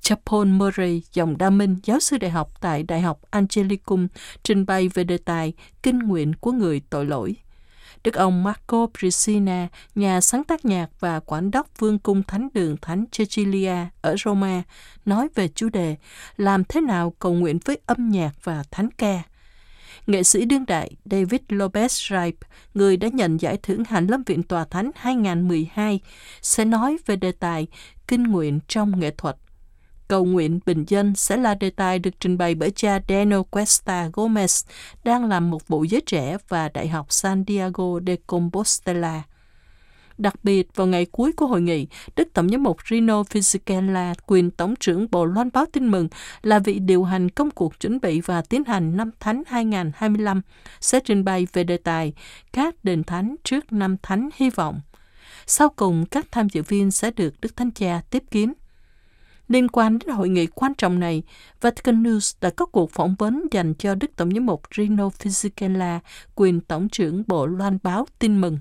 Cha 0.00 0.16
Paul 0.26 0.48
Murray, 0.48 1.02
dòng 1.12 1.38
Đa 1.38 1.50
Minh, 1.50 1.76
giáo 1.84 2.00
sư 2.00 2.16
đại 2.18 2.30
học 2.30 2.60
tại 2.60 2.82
Đại 2.82 3.00
học 3.00 3.20
Angelicum, 3.30 4.08
trình 4.42 4.66
bày 4.66 4.88
về 4.88 5.04
đề 5.04 5.18
tài 5.18 5.52
kinh 5.82 5.98
nguyện 5.98 6.32
của 6.34 6.52
người 6.52 6.80
tội 6.90 7.06
lỗi. 7.06 7.36
Đức 8.04 8.14
ông 8.14 8.42
Marco 8.42 8.86
Priscina, 8.98 9.68
nhà 9.94 10.20
sáng 10.20 10.44
tác 10.44 10.64
nhạc 10.64 10.88
và 11.00 11.20
quản 11.20 11.50
đốc 11.50 11.78
vương 11.78 11.98
cung 11.98 12.22
thánh 12.22 12.48
đường 12.54 12.76
Thánh 12.82 13.04
Cecilia 13.06 13.76
ở 14.00 14.16
Roma, 14.24 14.62
nói 15.04 15.28
về 15.34 15.48
chủ 15.48 15.68
đề 15.68 15.96
làm 16.36 16.64
thế 16.64 16.80
nào 16.80 17.14
cầu 17.18 17.32
nguyện 17.32 17.58
với 17.64 17.78
âm 17.86 18.10
nhạc 18.10 18.32
và 18.44 18.62
thánh 18.70 18.88
ca. 18.90 19.22
Nghệ 20.06 20.22
sĩ 20.22 20.44
đương 20.44 20.66
đại 20.66 20.90
David 21.04 21.40
Lopez 21.48 21.88
Ripe, 21.88 22.48
người 22.74 22.96
đã 22.96 23.08
nhận 23.12 23.40
giải 23.40 23.58
thưởng 23.62 23.84
Hạnh 23.84 24.06
Lâm 24.06 24.22
Viện 24.22 24.42
Tòa 24.42 24.64
Thánh 24.64 24.90
2012, 24.94 26.00
sẽ 26.42 26.64
nói 26.64 26.96
về 27.06 27.16
đề 27.16 27.32
tài 27.32 27.66
kinh 28.08 28.22
nguyện 28.22 28.60
trong 28.68 29.00
nghệ 29.00 29.10
thuật 29.10 29.36
cầu 30.12 30.24
nguyện 30.24 30.60
bình 30.66 30.84
dân 30.88 31.14
sẽ 31.14 31.36
là 31.36 31.54
đề 31.54 31.70
tài 31.70 31.98
được 31.98 32.10
trình 32.20 32.38
bày 32.38 32.54
bởi 32.54 32.70
cha 32.70 33.00
Daniel 33.08 33.40
Cuesta 33.50 34.08
Gomez, 34.12 34.66
đang 35.04 35.24
làm 35.24 35.50
một 35.50 35.68
vụ 35.68 35.84
giới 35.84 36.00
trẻ 36.00 36.36
và 36.48 36.68
Đại 36.68 36.88
học 36.88 37.12
San 37.12 37.44
Diego 37.48 38.00
de 38.06 38.16
Compostela. 38.26 39.22
Đặc 40.18 40.34
biệt, 40.42 40.76
vào 40.76 40.86
ngày 40.86 41.06
cuối 41.06 41.32
của 41.32 41.46
hội 41.46 41.60
nghị, 41.60 41.86
Đức 42.16 42.28
Tổng 42.34 42.48
giám 42.48 42.62
mục 42.62 42.76
Rino 42.90 43.22
Fisichella, 43.22 44.14
quyền 44.26 44.50
Tổng 44.50 44.74
trưởng 44.80 45.06
Bộ 45.10 45.24
Loan 45.24 45.50
báo 45.52 45.64
tin 45.72 45.90
mừng, 45.90 46.08
là 46.42 46.58
vị 46.58 46.78
điều 46.78 47.04
hành 47.04 47.28
công 47.28 47.50
cuộc 47.50 47.80
chuẩn 47.80 48.00
bị 48.00 48.20
và 48.20 48.42
tiến 48.42 48.64
hành 48.64 48.96
năm 48.96 49.10
Thánh 49.20 49.42
2025, 49.46 50.42
sẽ 50.80 51.00
trình 51.00 51.24
bày 51.24 51.46
về 51.52 51.64
đề 51.64 51.76
tài 51.76 52.12
các 52.52 52.84
đền 52.84 53.04
thánh 53.04 53.36
trước 53.44 53.72
năm 53.72 53.96
Thánh 54.02 54.28
hy 54.36 54.50
vọng. 54.50 54.80
Sau 55.46 55.68
cùng, 55.68 56.06
các 56.06 56.26
tham 56.30 56.48
dự 56.48 56.62
viên 56.62 56.90
sẽ 56.90 57.10
được 57.10 57.40
Đức 57.40 57.56
Thánh 57.56 57.70
Cha 57.70 58.00
tiếp 58.10 58.22
kiến. 58.30 58.52
Liên 59.48 59.68
quan 59.68 59.98
đến 59.98 60.08
hội 60.08 60.28
nghị 60.28 60.46
quan 60.46 60.74
trọng 60.74 61.00
này, 61.00 61.22
Vatican 61.60 62.02
News 62.02 62.34
đã 62.40 62.50
có 62.50 62.66
cuộc 62.66 62.90
phỏng 62.90 63.14
vấn 63.18 63.46
dành 63.50 63.74
cho 63.74 63.94
Đức 63.94 64.16
Tổng 64.16 64.34
giám 64.34 64.46
mục 64.46 64.62
Rino 64.76 65.08
Fisichella, 65.08 65.98
quyền 66.34 66.60
Tổng 66.60 66.88
trưởng 66.88 67.22
Bộ 67.26 67.46
Loan 67.46 67.78
báo 67.82 68.06
tin 68.18 68.40
mừng. 68.40 68.58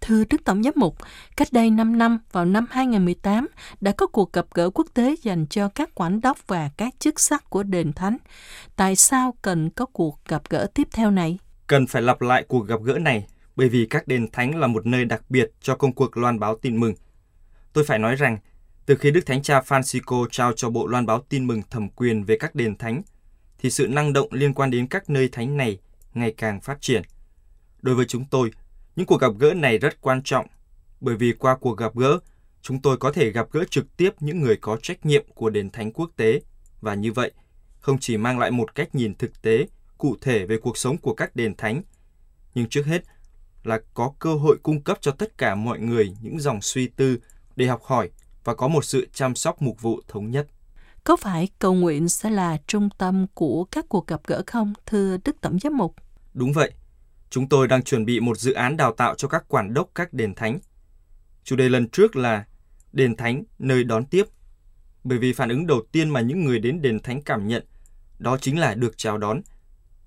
Thưa 0.00 0.24
Đức 0.30 0.44
Tổng 0.44 0.62
giám 0.62 0.72
mục, 0.76 0.96
cách 1.36 1.48
đây 1.52 1.70
5 1.70 1.98
năm, 1.98 2.18
vào 2.32 2.44
năm 2.44 2.66
2018, 2.70 3.48
đã 3.80 3.92
có 3.92 4.06
cuộc 4.06 4.32
gặp 4.32 4.46
gỡ 4.54 4.70
quốc 4.70 4.86
tế 4.94 5.14
dành 5.22 5.46
cho 5.46 5.68
các 5.68 5.94
quản 5.94 6.20
đốc 6.20 6.38
và 6.46 6.70
các 6.76 6.94
chức 6.98 7.20
sắc 7.20 7.50
của 7.50 7.62
đền 7.62 7.92
thánh. 7.92 8.16
Tại 8.76 8.96
sao 8.96 9.34
cần 9.42 9.70
có 9.70 9.86
cuộc 9.86 10.18
gặp 10.28 10.42
gỡ 10.50 10.66
tiếp 10.74 10.88
theo 10.92 11.10
này? 11.10 11.38
Cần 11.66 11.86
phải 11.86 12.02
lặp 12.02 12.20
lại 12.20 12.44
cuộc 12.48 12.66
gặp 12.66 12.80
gỡ 12.84 12.98
này, 12.98 13.26
bởi 13.56 13.68
vì 13.68 13.86
các 13.90 14.08
đền 14.08 14.28
thánh 14.32 14.56
là 14.56 14.66
một 14.66 14.86
nơi 14.86 15.04
đặc 15.04 15.22
biệt 15.28 15.52
cho 15.60 15.76
công 15.76 15.92
cuộc 15.92 16.16
loan 16.16 16.40
báo 16.40 16.56
tin 16.62 16.80
mừng. 16.80 16.94
Tôi 17.72 17.84
phải 17.84 17.98
nói 17.98 18.16
rằng, 18.16 18.38
từ 18.86 18.96
khi 18.96 19.10
Đức 19.10 19.26
Thánh 19.26 19.42
Cha 19.42 19.60
Francisco 19.60 20.26
trao 20.30 20.52
cho 20.52 20.70
Bộ 20.70 20.86
Loan 20.86 21.06
báo 21.06 21.20
tin 21.28 21.46
mừng 21.46 21.62
thẩm 21.70 21.88
quyền 21.88 22.24
về 22.24 22.36
các 22.40 22.54
đền 22.54 22.76
thánh, 22.76 23.02
thì 23.58 23.70
sự 23.70 23.86
năng 23.86 24.12
động 24.12 24.32
liên 24.32 24.54
quan 24.54 24.70
đến 24.70 24.86
các 24.86 25.10
nơi 25.10 25.28
thánh 25.28 25.56
này 25.56 25.78
ngày 26.14 26.34
càng 26.36 26.60
phát 26.60 26.80
triển. 26.80 27.02
Đối 27.82 27.94
với 27.94 28.04
chúng 28.06 28.24
tôi, 28.30 28.50
những 28.96 29.06
cuộc 29.06 29.20
gặp 29.20 29.32
gỡ 29.38 29.54
này 29.54 29.78
rất 29.78 30.00
quan 30.00 30.22
trọng, 30.22 30.46
bởi 31.00 31.16
vì 31.16 31.32
qua 31.32 31.56
cuộc 31.56 31.78
gặp 31.78 31.96
gỡ, 31.96 32.18
chúng 32.62 32.82
tôi 32.82 32.96
có 32.96 33.12
thể 33.12 33.30
gặp 33.30 33.46
gỡ 33.52 33.64
trực 33.70 33.96
tiếp 33.96 34.10
những 34.20 34.40
người 34.40 34.56
có 34.56 34.76
trách 34.82 35.06
nhiệm 35.06 35.24
của 35.34 35.50
đền 35.50 35.70
thánh 35.70 35.92
quốc 35.92 36.10
tế, 36.16 36.40
và 36.80 36.94
như 36.94 37.12
vậy, 37.12 37.32
không 37.80 37.98
chỉ 37.98 38.16
mang 38.16 38.38
lại 38.38 38.50
một 38.50 38.74
cách 38.74 38.94
nhìn 38.94 39.14
thực 39.14 39.42
tế, 39.42 39.66
cụ 39.98 40.16
thể 40.20 40.46
về 40.46 40.58
cuộc 40.62 40.78
sống 40.78 40.98
của 40.98 41.14
các 41.14 41.36
đền 41.36 41.54
thánh, 41.54 41.82
nhưng 42.54 42.68
trước 42.68 42.86
hết 42.86 43.02
là 43.64 43.80
có 43.94 44.12
cơ 44.18 44.34
hội 44.34 44.58
cung 44.62 44.82
cấp 44.82 44.98
cho 45.00 45.12
tất 45.12 45.38
cả 45.38 45.54
mọi 45.54 45.78
người 45.78 46.12
những 46.22 46.40
dòng 46.40 46.62
suy 46.62 46.86
tư 46.86 47.18
để 47.56 47.66
học 47.66 47.82
hỏi 47.82 48.10
và 48.44 48.54
có 48.54 48.68
một 48.68 48.84
sự 48.84 49.08
chăm 49.12 49.34
sóc 49.34 49.62
mục 49.62 49.82
vụ 49.82 50.00
thống 50.08 50.30
nhất. 50.30 50.46
Có 51.04 51.16
phải 51.16 51.48
cầu 51.58 51.74
nguyện 51.74 52.08
sẽ 52.08 52.30
là 52.30 52.56
trung 52.66 52.88
tâm 52.98 53.26
của 53.34 53.64
các 53.64 53.84
cuộc 53.88 54.06
gặp 54.06 54.20
gỡ 54.26 54.42
không, 54.46 54.72
thưa 54.86 55.16
Đức 55.24 55.36
Tổng 55.40 55.58
Giám 55.58 55.76
mục? 55.76 55.94
Đúng 56.34 56.52
vậy. 56.52 56.72
Chúng 57.30 57.48
tôi 57.48 57.68
đang 57.68 57.82
chuẩn 57.82 58.04
bị 58.04 58.20
một 58.20 58.38
dự 58.38 58.52
án 58.52 58.76
đào 58.76 58.92
tạo 58.92 59.14
cho 59.14 59.28
các 59.28 59.44
quản 59.48 59.74
đốc 59.74 59.90
các 59.94 60.12
đền 60.12 60.34
thánh. 60.34 60.58
Chủ 61.44 61.56
đề 61.56 61.68
lần 61.68 61.88
trước 61.88 62.16
là 62.16 62.44
đền 62.92 63.16
thánh 63.16 63.44
nơi 63.58 63.84
đón 63.84 64.06
tiếp. 64.06 64.24
Bởi 65.04 65.18
vì 65.18 65.32
phản 65.32 65.48
ứng 65.48 65.66
đầu 65.66 65.82
tiên 65.92 66.10
mà 66.10 66.20
những 66.20 66.44
người 66.44 66.58
đến 66.58 66.82
đền 66.82 67.00
thánh 67.00 67.22
cảm 67.22 67.46
nhận 67.48 67.64
đó 68.18 68.38
chính 68.40 68.58
là 68.58 68.74
được 68.74 68.98
chào 68.98 69.18
đón. 69.18 69.42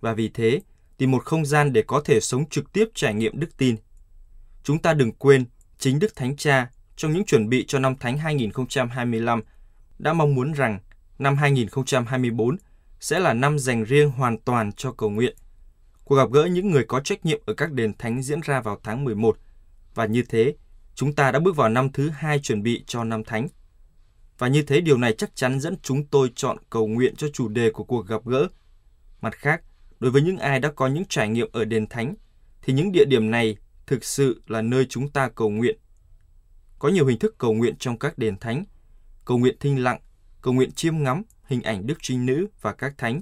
Và 0.02 0.14
vì 0.14 0.30
thế, 0.30 0.62
tìm 0.98 1.12
một 1.12 1.26
không 1.26 1.46
gian 1.46 1.74
để 1.74 1.84
có 1.88 2.02
thể 2.06 2.20
sống 2.20 2.50
trực 2.50 2.74
tiếp 2.74 2.86
trải 2.94 3.14
nghiệm 3.14 3.40
đức 3.40 3.58
tin. 3.58 3.76
Chúng 4.64 4.80
ta 4.80 4.94
đừng 4.94 5.12
quên, 5.12 5.46
chính 5.78 6.00
Đức 6.00 6.16
Thánh 6.16 6.36
Cha 6.36 6.72
trong 6.98 7.14
những 7.14 7.26
chuẩn 7.26 7.50
bị 7.50 7.66
cho 7.68 7.80
năm 7.80 7.96
Thánh 7.96 8.18
2025 8.18 9.42
đã 10.00 10.14
mong 10.14 10.36
muốn 10.36 10.52
rằng 10.52 10.80
năm 11.20 11.36
2024 11.36 12.58
sẽ 13.00 13.20
là 13.20 13.34
năm 13.34 13.60
dành 13.60 13.84
riêng 13.84 14.10
hoàn 14.10 14.38
toàn 14.38 14.72
cho 14.72 14.92
cầu 14.92 15.10
nguyện. 15.10 15.36
Cuộc 16.04 16.16
gặp 16.16 16.32
gỡ 16.32 16.46
những 16.46 16.72
người 16.72 16.86
có 16.86 17.00
trách 17.00 17.26
nhiệm 17.26 17.42
ở 17.46 17.54
các 17.54 17.72
đền 17.72 17.94
thánh 17.98 18.22
diễn 18.24 18.40
ra 18.42 18.62
vào 18.62 18.80
tháng 18.84 19.04
11 19.04 19.38
và 19.96 20.06
như 20.06 20.24
thế, 20.30 20.56
chúng 20.96 21.14
ta 21.14 21.32
đã 21.32 21.40
bước 21.40 21.56
vào 21.56 21.70
năm 21.70 21.92
thứ 21.92 22.10
hai 22.10 22.40
chuẩn 22.40 22.64
bị 22.64 22.84
cho 22.88 23.04
năm 23.04 23.24
thánh. 23.24 23.48
Và 24.38 24.48
như 24.48 24.62
thế 24.62 24.82
điều 24.82 24.98
này 24.98 25.14
chắc 25.18 25.36
chắn 25.36 25.60
dẫn 25.60 25.76
chúng 25.82 26.06
tôi 26.06 26.32
chọn 26.36 26.58
cầu 26.70 26.88
nguyện 26.88 27.16
cho 27.16 27.28
chủ 27.34 27.48
đề 27.48 27.72
của 27.72 27.84
cuộc 27.84 28.08
gặp 28.08 28.22
gỡ. 28.26 28.48
Mặt 29.22 29.36
khác, 29.36 29.62
đối 30.00 30.12
với 30.12 30.22
những 30.22 30.38
ai 30.38 30.60
đã 30.60 30.72
có 30.72 30.88
những 30.88 31.06
trải 31.10 31.30
nghiệm 31.30 31.50
ở 31.52 31.66
đền 31.66 31.88
thánh, 31.88 32.16
thì 32.62 32.74
những 32.74 32.92
địa 32.92 33.06
điểm 33.06 33.32
này 33.32 33.58
thực 33.88 34.04
sự 34.04 34.42
là 34.48 34.62
nơi 34.62 34.86
chúng 34.86 35.10
ta 35.10 35.30
cầu 35.30 35.50
nguyện 35.50 35.78
có 36.80 36.90
nhiều 36.90 37.06
hình 37.06 37.20
thức 37.20 37.36
cầu 37.38 37.54
nguyện 37.54 37.76
trong 37.80 38.00
các 38.00 38.18
đền 38.18 38.38
thánh, 38.38 38.66
cầu 39.26 39.38
nguyện 39.38 39.56
thinh 39.60 39.84
lặng, 39.84 40.00
cầu 40.42 40.54
nguyện 40.54 40.72
chiêm 40.72 41.04
ngắm 41.04 41.24
hình 41.46 41.62
ảnh 41.62 41.88
Đức 41.88 41.98
Trinh 42.02 42.26
Nữ 42.26 42.48
và 42.62 42.74
các 42.74 42.94
thánh. 42.98 43.22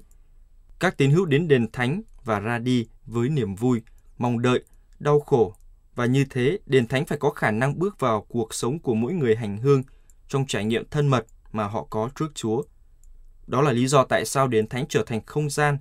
Các 0.79 0.97
tín 0.97 1.11
hữu 1.11 1.25
đến 1.25 1.47
đền 1.47 1.71
thánh 1.71 2.01
và 2.23 2.39
ra 2.39 2.59
đi 2.59 2.87
với 3.05 3.29
niềm 3.29 3.55
vui, 3.55 3.81
mong 4.17 4.41
đợi, 4.41 4.63
đau 4.99 5.19
khổ 5.19 5.55
và 5.95 6.05
như 6.05 6.25
thế 6.29 6.59
đền 6.65 6.87
thánh 6.87 7.05
phải 7.05 7.17
có 7.17 7.29
khả 7.29 7.51
năng 7.51 7.79
bước 7.79 7.99
vào 7.99 8.25
cuộc 8.29 8.53
sống 8.53 8.79
của 8.79 8.93
mỗi 8.93 9.13
người 9.13 9.35
hành 9.35 9.57
hương 9.57 9.83
trong 10.27 10.45
trải 10.47 10.65
nghiệm 10.65 10.89
thân 10.89 11.07
mật 11.07 11.25
mà 11.51 11.67
họ 11.67 11.87
có 11.89 12.09
trước 12.15 12.31
Chúa. 12.35 12.63
Đó 13.47 13.61
là 13.61 13.71
lý 13.71 13.87
do 13.87 14.05
tại 14.05 14.25
sao 14.25 14.47
đền 14.47 14.67
thánh 14.67 14.85
trở 14.89 15.03
thành 15.03 15.21
không 15.25 15.49
gian, 15.49 15.77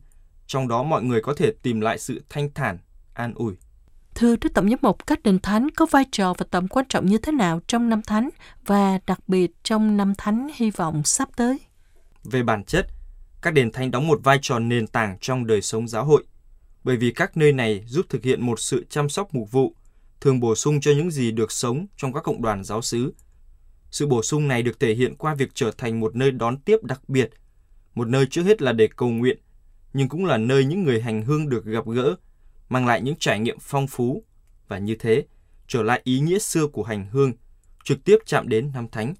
trong 0.47 0.69
đó 0.69 0.83
mọi 0.83 1.03
người 1.03 1.23
có 1.23 1.35
thể 1.35 1.53
tìm 1.63 1.81
lại 1.81 1.99
sự 1.99 2.23
thanh 2.29 2.51
thản, 2.55 2.79
an 3.15 3.35
ủi. 3.35 3.55
Thưa 4.15 4.37
Đức 4.41 4.55
Tổng 4.55 4.71
giám 4.71 4.79
mục, 4.83 5.07
các 5.07 5.23
đền 5.23 5.39
thánh 5.39 5.71
có 5.77 5.87
vai 5.91 6.05
trò 6.13 6.35
và 6.39 6.47
tầm 6.51 6.69
quan 6.69 6.87
trọng 6.89 7.07
như 7.07 7.19
thế 7.19 7.33
nào 7.33 7.61
trong 7.67 7.89
năm 7.89 8.03
thánh 8.03 8.29
và 8.67 8.99
đặc 9.07 9.21
biệt 9.29 9.51
trong 9.63 9.97
năm 9.97 10.13
thánh 10.19 10.49
hy 10.55 10.71
vọng 10.71 11.03
sắp 11.05 11.29
tới? 11.37 11.59
Về 12.25 12.43
bản 12.43 12.65
chất, 12.65 12.87
Các 13.43 13.55
đền 13.55 13.73
thánh 13.73 13.91
đóng 13.91 14.07
một 14.07 14.21
vai 14.23 14.39
trò 14.43 14.59
nền 14.59 14.87
tảng 14.87 15.19
trong 15.21 15.47
đời 15.47 15.63
sống 15.63 15.89
giáo 15.89 16.05
hội, 16.05 16.25
bởi 16.85 16.97
vì 16.97 17.13
các 17.13 17.37
nơi 17.37 17.53
này 17.53 17.85
giúp 17.87 18.07
thực 18.09 18.23
hiện 18.23 18.47
một 18.47 18.61
sự 18.61 18.85
chăm 18.91 19.09
sóc 19.09 19.35
mục 19.35 19.53
vụ, 19.53 19.75
thường 20.21 20.41
bổ 20.41 20.55
sung 20.55 20.81
cho 20.81 20.91
những 20.91 21.11
gì 21.11 21.31
được 21.31 21.53
sống 21.53 21.87
trong 21.97 22.13
các 22.13 22.21
cộng 22.21 22.43
đoàn 22.43 22.65
giáo 22.65 22.83
xứ. 22.83 23.15
Sự 23.91 24.07
bổ 24.07 24.23
sung 24.23 24.49
này 24.49 24.63
được 24.63 24.81
thể 24.81 24.95
hiện 24.95 25.17
qua 25.17 25.35
việc 25.35 25.51
trở 25.55 25.71
thành 25.79 26.01
một 26.01 26.17
nơi 26.17 26.31
đón 26.31 26.59
tiếp 26.59 26.77
đặc 26.83 27.09
biệt, 27.09 27.31
một 27.95 28.09
nơi 28.09 28.27
trước 28.27 28.43
hết 28.43 28.63
là 28.63 28.73
để 28.73 28.89
cầu 28.97 29.09
nguyện, 29.09 29.39
nhưng 29.93 30.09
cũng 30.09 30.25
là 30.25 30.37
nơi 30.37 30.65
những 30.65 30.85
người 30.85 31.01
hành 31.01 31.23
hương 31.23 31.49
được 31.49 31.65
gặp 31.65 31.87
gỡ, 31.87 32.17
mang 32.69 32.87
lại 32.87 33.03
những 33.03 33.17
trải 33.19 33.39
nghiệm 33.39 33.59
phong 33.61 33.87
phú 33.87 34.25
và 34.69 34.79
như 34.79 34.97
thế 34.99 35.25
trở 35.69 35.83
lại 35.83 36.01
ý 36.05 36.21
nghĩa 36.21 36.39
xưa 36.39 36.67
của 36.67 36.83
hành 36.83 37.07
hương, 37.11 37.33
trực 37.85 38.05
tiếp 38.05 38.19
chạm 38.27 38.49
đến 38.49 38.71
năm 38.75 38.89
thánh. 38.89 39.15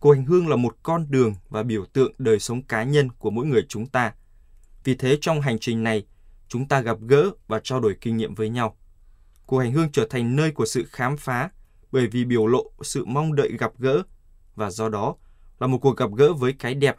Cuộc 0.00 0.12
hành 0.12 0.24
hương 0.24 0.48
là 0.48 0.56
một 0.56 0.76
con 0.82 1.06
đường 1.10 1.34
và 1.48 1.62
biểu 1.62 1.84
tượng 1.84 2.12
đời 2.18 2.38
sống 2.38 2.62
cá 2.62 2.82
nhân 2.82 3.10
của 3.10 3.30
mỗi 3.30 3.46
người 3.46 3.66
chúng 3.68 3.86
ta. 3.86 4.14
Vì 4.84 4.94
thế 4.94 5.18
trong 5.20 5.40
hành 5.40 5.58
trình 5.58 5.82
này, 5.82 6.06
chúng 6.48 6.68
ta 6.68 6.80
gặp 6.80 6.98
gỡ 7.00 7.30
và 7.46 7.60
trao 7.64 7.80
đổi 7.80 7.96
kinh 8.00 8.16
nghiệm 8.16 8.34
với 8.34 8.48
nhau. 8.48 8.76
Cuộc 9.46 9.58
hành 9.58 9.72
hương 9.72 9.92
trở 9.92 10.06
thành 10.10 10.36
nơi 10.36 10.50
của 10.50 10.66
sự 10.66 10.84
khám 10.88 11.16
phá 11.16 11.50
bởi 11.92 12.06
vì 12.06 12.24
biểu 12.24 12.46
lộ 12.46 12.64
sự 12.82 13.04
mong 13.04 13.34
đợi 13.34 13.52
gặp 13.58 13.72
gỡ 13.78 14.02
và 14.54 14.70
do 14.70 14.88
đó 14.88 15.16
là 15.60 15.66
một 15.66 15.78
cuộc 15.78 15.96
gặp 15.96 16.10
gỡ 16.16 16.32
với 16.32 16.52
cái 16.52 16.74
đẹp. 16.74 16.96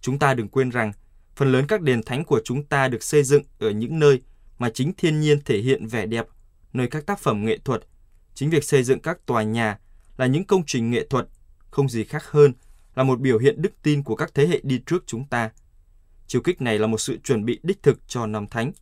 Chúng 0.00 0.18
ta 0.18 0.34
đừng 0.34 0.48
quên 0.48 0.70
rằng 0.70 0.92
phần 1.36 1.52
lớn 1.52 1.64
các 1.68 1.80
đền 1.82 2.02
thánh 2.02 2.24
của 2.24 2.40
chúng 2.44 2.64
ta 2.64 2.88
được 2.88 3.02
xây 3.02 3.22
dựng 3.22 3.42
ở 3.58 3.70
những 3.70 3.98
nơi 3.98 4.22
mà 4.58 4.70
chính 4.70 4.92
thiên 4.96 5.20
nhiên 5.20 5.40
thể 5.44 5.58
hiện 5.58 5.86
vẻ 5.86 6.06
đẹp, 6.06 6.26
nơi 6.72 6.86
các 6.86 7.06
tác 7.06 7.18
phẩm 7.18 7.44
nghệ 7.44 7.58
thuật. 7.58 7.82
Chính 8.34 8.50
việc 8.50 8.64
xây 8.64 8.82
dựng 8.82 9.00
các 9.00 9.26
tòa 9.26 9.42
nhà 9.42 9.78
là 10.16 10.26
những 10.26 10.44
công 10.44 10.62
trình 10.66 10.90
nghệ 10.90 11.06
thuật, 11.10 11.28
không 11.70 11.88
gì 11.88 12.04
khác 12.04 12.30
hơn 12.30 12.52
là 12.94 13.02
một 13.02 13.20
biểu 13.20 13.38
hiện 13.38 13.62
đức 13.62 13.72
tin 13.82 14.02
của 14.02 14.16
các 14.16 14.30
thế 14.34 14.46
hệ 14.46 14.60
đi 14.62 14.80
trước 14.86 15.04
chúng 15.06 15.28
ta. 15.28 15.50
Chiều 16.26 16.42
kích 16.42 16.60
này 16.60 16.78
là 16.78 16.86
một 16.86 16.98
sự 16.98 17.18
chuẩn 17.24 17.44
bị 17.44 17.60
đích 17.62 17.82
thực 17.82 18.08
cho 18.08 18.26
năm 18.26 18.46
thánh, 18.46 18.72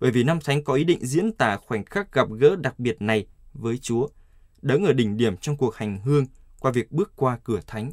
bởi 0.00 0.10
vì 0.10 0.22
năm 0.22 0.38
thánh 0.44 0.64
có 0.64 0.74
ý 0.74 0.84
định 0.84 1.06
diễn 1.06 1.32
tả 1.32 1.56
khoảnh 1.56 1.84
khắc 1.84 2.12
gặp 2.12 2.28
gỡ 2.38 2.56
đặc 2.56 2.78
biệt 2.78 3.02
này 3.02 3.26
với 3.52 3.78
Chúa, 3.78 4.08
đứng 4.62 4.84
ở 4.84 4.92
đỉnh 4.92 5.16
điểm 5.16 5.36
trong 5.36 5.56
cuộc 5.56 5.74
hành 5.74 5.98
hương 6.04 6.26
qua 6.60 6.72
việc 6.72 6.92
bước 6.92 7.12
qua 7.16 7.38
cửa 7.44 7.60
thánh. 7.66 7.92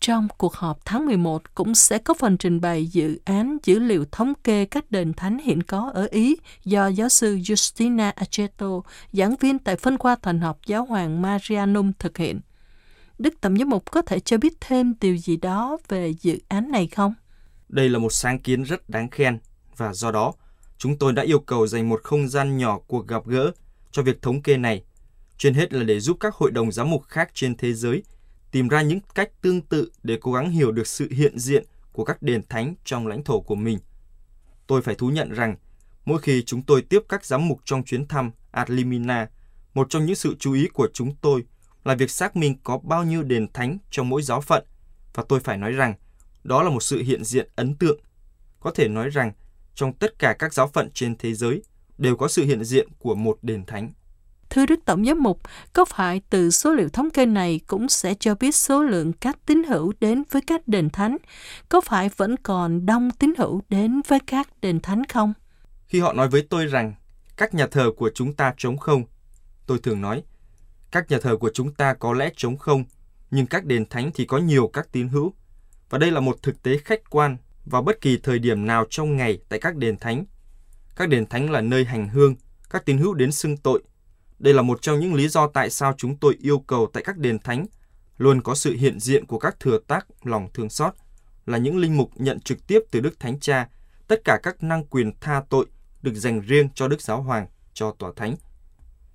Trong 0.00 0.28
cuộc 0.38 0.54
họp 0.54 0.78
tháng 0.84 1.06
11 1.06 1.54
cũng 1.54 1.74
sẽ 1.74 1.98
có 1.98 2.14
phần 2.14 2.36
trình 2.36 2.60
bày 2.60 2.86
dự 2.86 3.18
án 3.24 3.56
dữ 3.64 3.78
liệu 3.78 4.04
thống 4.12 4.32
kê 4.44 4.64
các 4.64 4.90
đền 4.90 5.12
thánh 5.14 5.38
hiện 5.38 5.62
có 5.62 5.90
ở 5.94 6.08
Ý 6.10 6.36
do 6.64 6.86
giáo 6.86 7.08
sư 7.08 7.36
Justina 7.36 8.12
Aceto, 8.16 8.80
giảng 9.12 9.36
viên 9.36 9.58
tại 9.58 9.76
phân 9.76 9.98
khoa 9.98 10.16
thần 10.16 10.40
học 10.40 10.58
giáo 10.66 10.84
hoàng 10.84 11.22
Marianum 11.22 11.92
thực 11.98 12.18
hiện. 12.18 12.40
Đức 13.18 13.34
Tổng 13.40 13.58
giám 13.58 13.70
mục 13.70 13.90
có 13.90 14.02
thể 14.02 14.20
cho 14.20 14.38
biết 14.38 14.52
thêm 14.60 14.94
điều 15.00 15.16
gì 15.16 15.36
đó 15.36 15.78
về 15.88 16.14
dự 16.20 16.38
án 16.48 16.70
này 16.70 16.86
không? 16.86 17.14
Đây 17.68 17.88
là 17.88 17.98
một 17.98 18.12
sáng 18.12 18.38
kiến 18.38 18.62
rất 18.62 18.90
đáng 18.90 19.10
khen 19.10 19.38
và 19.76 19.92
do 19.92 20.10
đó 20.10 20.32
chúng 20.78 20.98
tôi 20.98 21.12
đã 21.12 21.22
yêu 21.22 21.38
cầu 21.38 21.66
dành 21.66 21.88
một 21.88 22.00
không 22.02 22.28
gian 22.28 22.56
nhỏ 22.56 22.78
cuộc 22.86 23.08
gặp 23.08 23.26
gỡ 23.26 23.52
cho 23.92 24.02
việc 24.02 24.22
thống 24.22 24.42
kê 24.42 24.56
này. 24.56 24.82
Trên 25.38 25.54
hết 25.54 25.72
là 25.72 25.84
để 25.84 26.00
giúp 26.00 26.16
các 26.20 26.34
hội 26.34 26.50
đồng 26.50 26.72
giám 26.72 26.90
mục 26.90 27.02
khác 27.08 27.30
trên 27.34 27.56
thế 27.56 27.72
giới 27.72 28.02
tìm 28.50 28.68
ra 28.68 28.82
những 28.82 29.00
cách 29.14 29.30
tương 29.42 29.62
tự 29.62 29.90
để 30.02 30.18
cố 30.20 30.32
gắng 30.32 30.50
hiểu 30.50 30.72
được 30.72 30.86
sự 30.86 31.08
hiện 31.10 31.38
diện 31.38 31.64
của 31.92 32.04
các 32.04 32.22
đền 32.22 32.42
thánh 32.48 32.74
trong 32.84 33.06
lãnh 33.06 33.24
thổ 33.24 33.40
của 33.40 33.54
mình. 33.54 33.78
Tôi 34.66 34.82
phải 34.82 34.94
thú 34.94 35.10
nhận 35.10 35.32
rằng, 35.32 35.56
mỗi 36.04 36.20
khi 36.20 36.42
chúng 36.46 36.62
tôi 36.62 36.82
tiếp 36.82 37.00
các 37.08 37.24
giám 37.24 37.48
mục 37.48 37.60
trong 37.64 37.84
chuyến 37.84 38.08
thăm 38.08 38.30
Adlimina, 38.50 39.30
một 39.74 39.86
trong 39.90 40.06
những 40.06 40.16
sự 40.16 40.36
chú 40.38 40.52
ý 40.52 40.68
của 40.68 40.88
chúng 40.92 41.14
tôi 41.20 41.44
là 41.84 41.94
việc 41.94 42.10
xác 42.10 42.36
minh 42.36 42.56
có 42.62 42.78
bao 42.78 43.04
nhiêu 43.04 43.22
đền 43.22 43.52
thánh 43.52 43.78
trong 43.90 44.08
mỗi 44.08 44.22
giáo 44.22 44.40
phận, 44.40 44.64
và 45.14 45.24
tôi 45.28 45.40
phải 45.40 45.56
nói 45.56 45.72
rằng, 45.72 45.94
đó 46.44 46.62
là 46.62 46.70
một 46.70 46.82
sự 46.82 47.02
hiện 47.02 47.24
diện 47.24 47.48
ấn 47.56 47.74
tượng. 47.74 48.00
Có 48.60 48.70
thể 48.70 48.88
nói 48.88 49.10
rằng, 49.10 49.32
trong 49.74 49.92
tất 49.92 50.18
cả 50.18 50.36
các 50.38 50.54
giáo 50.54 50.68
phận 50.68 50.90
trên 50.94 51.16
thế 51.18 51.34
giới 51.34 51.62
đều 51.98 52.16
có 52.16 52.28
sự 52.28 52.44
hiện 52.44 52.64
diện 52.64 52.88
của 52.98 53.14
một 53.14 53.38
đền 53.42 53.64
thánh. 53.66 53.92
Thưa 54.50 54.66
Đức 54.66 54.80
Tổng 54.84 55.04
giám 55.04 55.22
mục, 55.22 55.40
có 55.72 55.84
phải 55.84 56.20
từ 56.30 56.50
số 56.50 56.74
liệu 56.74 56.88
thống 56.88 57.10
kê 57.10 57.26
này 57.26 57.60
cũng 57.66 57.88
sẽ 57.88 58.14
cho 58.14 58.34
biết 58.34 58.54
số 58.54 58.82
lượng 58.82 59.12
các 59.12 59.38
tín 59.46 59.62
hữu 59.64 59.92
đến 60.00 60.22
với 60.30 60.42
các 60.46 60.68
đền 60.68 60.90
thánh? 60.90 61.16
Có 61.68 61.80
phải 61.80 62.10
vẫn 62.16 62.36
còn 62.42 62.86
đông 62.86 63.10
tín 63.10 63.32
hữu 63.38 63.62
đến 63.68 64.00
với 64.08 64.18
các 64.26 64.48
đền 64.60 64.80
thánh 64.80 65.04
không? 65.04 65.32
Khi 65.86 66.00
họ 66.00 66.12
nói 66.12 66.28
với 66.28 66.42
tôi 66.42 66.66
rằng 66.66 66.94
các 67.36 67.54
nhà 67.54 67.66
thờ 67.66 67.90
của 67.96 68.10
chúng 68.14 68.34
ta 68.34 68.54
trống 68.56 68.76
không, 68.78 69.04
tôi 69.66 69.78
thường 69.78 70.00
nói, 70.00 70.22
các 70.90 71.10
nhà 71.10 71.18
thờ 71.22 71.36
của 71.36 71.50
chúng 71.54 71.74
ta 71.74 71.94
có 71.94 72.12
lẽ 72.12 72.30
trống 72.36 72.58
không, 72.58 72.84
nhưng 73.30 73.46
các 73.46 73.64
đền 73.64 73.86
thánh 73.88 74.10
thì 74.14 74.24
có 74.24 74.38
nhiều 74.38 74.70
các 74.72 74.92
tín 74.92 75.08
hữu. 75.08 75.34
Và 75.90 75.98
đây 75.98 76.10
là 76.10 76.20
một 76.20 76.42
thực 76.42 76.62
tế 76.62 76.78
khách 76.78 77.10
quan 77.10 77.36
vào 77.64 77.82
bất 77.82 78.00
kỳ 78.00 78.18
thời 78.22 78.38
điểm 78.38 78.66
nào 78.66 78.86
trong 78.90 79.16
ngày 79.16 79.38
tại 79.48 79.58
các 79.58 79.76
đền 79.76 79.96
thánh. 79.98 80.24
Các 80.96 81.08
đền 81.08 81.26
thánh 81.26 81.50
là 81.50 81.60
nơi 81.60 81.84
hành 81.84 82.08
hương, 82.08 82.34
các 82.70 82.84
tín 82.84 82.98
hữu 82.98 83.14
đến 83.14 83.32
xưng 83.32 83.56
tội, 83.56 83.82
đây 84.38 84.54
là 84.54 84.62
một 84.62 84.82
trong 84.82 85.00
những 85.00 85.14
lý 85.14 85.28
do 85.28 85.46
tại 85.46 85.70
sao 85.70 85.94
chúng 85.96 86.16
tôi 86.16 86.36
yêu 86.40 86.58
cầu 86.58 86.90
tại 86.92 87.02
các 87.06 87.18
đền 87.18 87.38
thánh 87.38 87.66
luôn 88.18 88.42
có 88.42 88.54
sự 88.54 88.76
hiện 88.76 89.00
diện 89.00 89.26
của 89.26 89.38
các 89.38 89.60
thừa 89.60 89.78
tác 89.86 90.06
lòng 90.24 90.48
thương 90.54 90.70
xót, 90.70 90.94
là 91.46 91.58
những 91.58 91.76
linh 91.76 91.96
mục 91.96 92.10
nhận 92.14 92.40
trực 92.40 92.66
tiếp 92.66 92.80
từ 92.90 93.00
Đức 93.00 93.20
Thánh 93.20 93.40
Cha 93.40 93.68
tất 94.08 94.20
cả 94.24 94.38
các 94.42 94.62
năng 94.62 94.84
quyền 94.84 95.12
tha 95.20 95.42
tội 95.48 95.66
được 96.02 96.14
dành 96.14 96.40
riêng 96.40 96.68
cho 96.74 96.88
Đức 96.88 97.00
Giáo 97.00 97.22
Hoàng, 97.22 97.46
cho 97.74 97.94
Tòa 97.98 98.12
Thánh. 98.16 98.36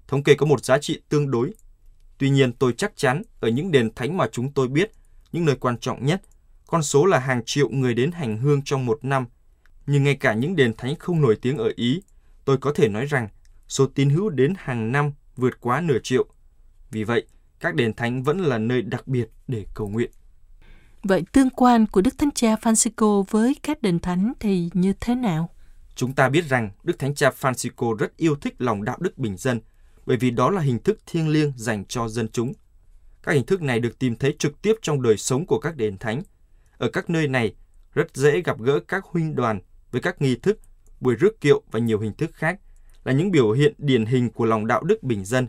Thống 0.07 0.23
kê 0.23 0.33
có 0.33 0.45
một 0.45 0.65
giá 0.65 0.77
trị 0.77 1.01
tương 1.09 1.31
đối. 1.31 1.53
Tuy 2.17 2.29
nhiên 2.29 2.53
tôi 2.53 2.73
chắc 2.73 2.91
chắn 2.95 3.21
ở 3.39 3.49
những 3.49 3.71
đền 3.71 3.93
thánh 3.95 4.17
mà 4.17 4.27
chúng 4.31 4.51
tôi 4.51 4.67
biết, 4.67 4.91
những 5.31 5.45
nơi 5.45 5.55
quan 5.55 5.77
trọng 5.77 6.05
nhất, 6.05 6.21
con 6.67 6.83
số 6.83 7.05
là 7.05 7.19
hàng 7.19 7.41
triệu 7.45 7.69
người 7.69 7.93
đến 7.93 8.11
hành 8.11 8.37
hương 8.37 8.61
trong 8.65 8.85
một 8.85 8.99
năm. 9.05 9.25
Nhưng 9.87 10.03
ngay 10.03 10.15
cả 10.15 10.33
những 10.33 10.55
đền 10.55 10.73
thánh 10.77 10.95
không 10.95 11.21
nổi 11.21 11.37
tiếng 11.41 11.57
ở 11.57 11.71
Ý, 11.75 12.01
tôi 12.45 12.57
có 12.57 12.73
thể 12.73 12.87
nói 12.89 13.05
rằng 13.05 13.27
số 13.71 13.87
tín 13.87 14.09
hữu 14.09 14.29
đến 14.29 14.53
hàng 14.57 14.91
năm 14.91 15.11
vượt 15.35 15.61
quá 15.61 15.81
nửa 15.81 15.97
triệu. 16.03 16.25
Vì 16.91 17.03
vậy, 17.03 17.25
các 17.59 17.75
đền 17.75 17.93
thánh 17.93 18.23
vẫn 18.23 18.39
là 18.39 18.57
nơi 18.57 18.81
đặc 18.81 19.07
biệt 19.07 19.29
để 19.47 19.65
cầu 19.73 19.87
nguyện. 19.87 20.11
Vậy 21.03 21.23
tương 21.31 21.49
quan 21.49 21.87
của 21.87 22.01
Đức 22.01 22.17
Thánh 22.17 22.31
Cha 22.31 22.55
Francisco 22.55 23.23
với 23.29 23.55
các 23.63 23.81
đền 23.81 23.99
thánh 23.99 24.33
thì 24.39 24.69
như 24.73 24.93
thế 24.99 25.15
nào? 25.15 25.49
Chúng 25.95 26.13
ta 26.13 26.29
biết 26.29 26.45
rằng 26.45 26.71
Đức 26.83 26.99
Thánh 26.99 27.15
Cha 27.15 27.31
Francisco 27.39 27.93
rất 27.93 28.17
yêu 28.17 28.35
thích 28.35 28.55
lòng 28.57 28.83
đạo 28.83 28.97
đức 28.99 29.17
bình 29.17 29.37
dân, 29.37 29.61
bởi 30.05 30.17
vì 30.17 30.31
đó 30.31 30.49
là 30.49 30.61
hình 30.61 30.79
thức 30.79 30.99
thiêng 31.05 31.29
liêng 31.29 31.53
dành 31.55 31.85
cho 31.85 32.07
dân 32.07 32.27
chúng. 32.31 32.53
Các 33.23 33.31
hình 33.31 33.45
thức 33.45 33.61
này 33.61 33.79
được 33.79 33.99
tìm 33.99 34.15
thấy 34.15 34.35
trực 34.39 34.61
tiếp 34.61 34.73
trong 34.81 35.01
đời 35.01 35.17
sống 35.17 35.45
của 35.45 35.59
các 35.59 35.75
đền 35.75 35.97
thánh. 35.97 36.21
Ở 36.77 36.89
các 36.89 37.09
nơi 37.09 37.27
này, 37.27 37.55
rất 37.93 38.15
dễ 38.15 38.41
gặp 38.41 38.59
gỡ 38.59 38.79
các 38.87 39.05
huynh 39.05 39.35
đoàn 39.35 39.59
với 39.91 40.01
các 40.01 40.21
nghi 40.21 40.35
thức, 40.35 40.59
buổi 40.99 41.15
rước 41.15 41.41
kiệu 41.41 41.61
và 41.71 41.79
nhiều 41.79 41.99
hình 41.99 42.13
thức 42.13 42.31
khác– 42.33 42.59
là 43.03 43.13
những 43.13 43.31
biểu 43.31 43.51
hiện 43.51 43.73
điển 43.77 44.05
hình 44.05 44.29
của 44.29 44.45
lòng 44.45 44.67
đạo 44.67 44.83
đức 44.83 45.03
bình 45.03 45.25
dân. 45.25 45.47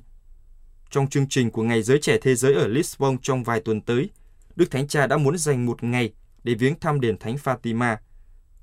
Trong 0.91 1.07
chương 1.09 1.29
trình 1.29 1.51
của 1.51 1.63
Ngày 1.63 1.83
Giới 1.83 1.99
Trẻ 1.99 2.19
Thế 2.23 2.35
Giới 2.35 2.55
ở 2.55 2.67
Lisbon 2.67 3.19
trong 3.23 3.45
vài 3.45 3.61
tuần 3.61 3.81
tới, 3.81 4.11
Đức 4.57 4.71
Thánh 4.71 4.89
Cha 4.89 5.07
đã 5.07 5.17
muốn 5.17 5.39
dành 5.39 5.67
một 5.67 5.85
ngày 5.85 6.13
để 6.45 6.55
viếng 6.55 6.81
thăm 6.81 7.01
đền 7.01 7.19
Thánh 7.19 7.37
Fatima. 7.37 7.97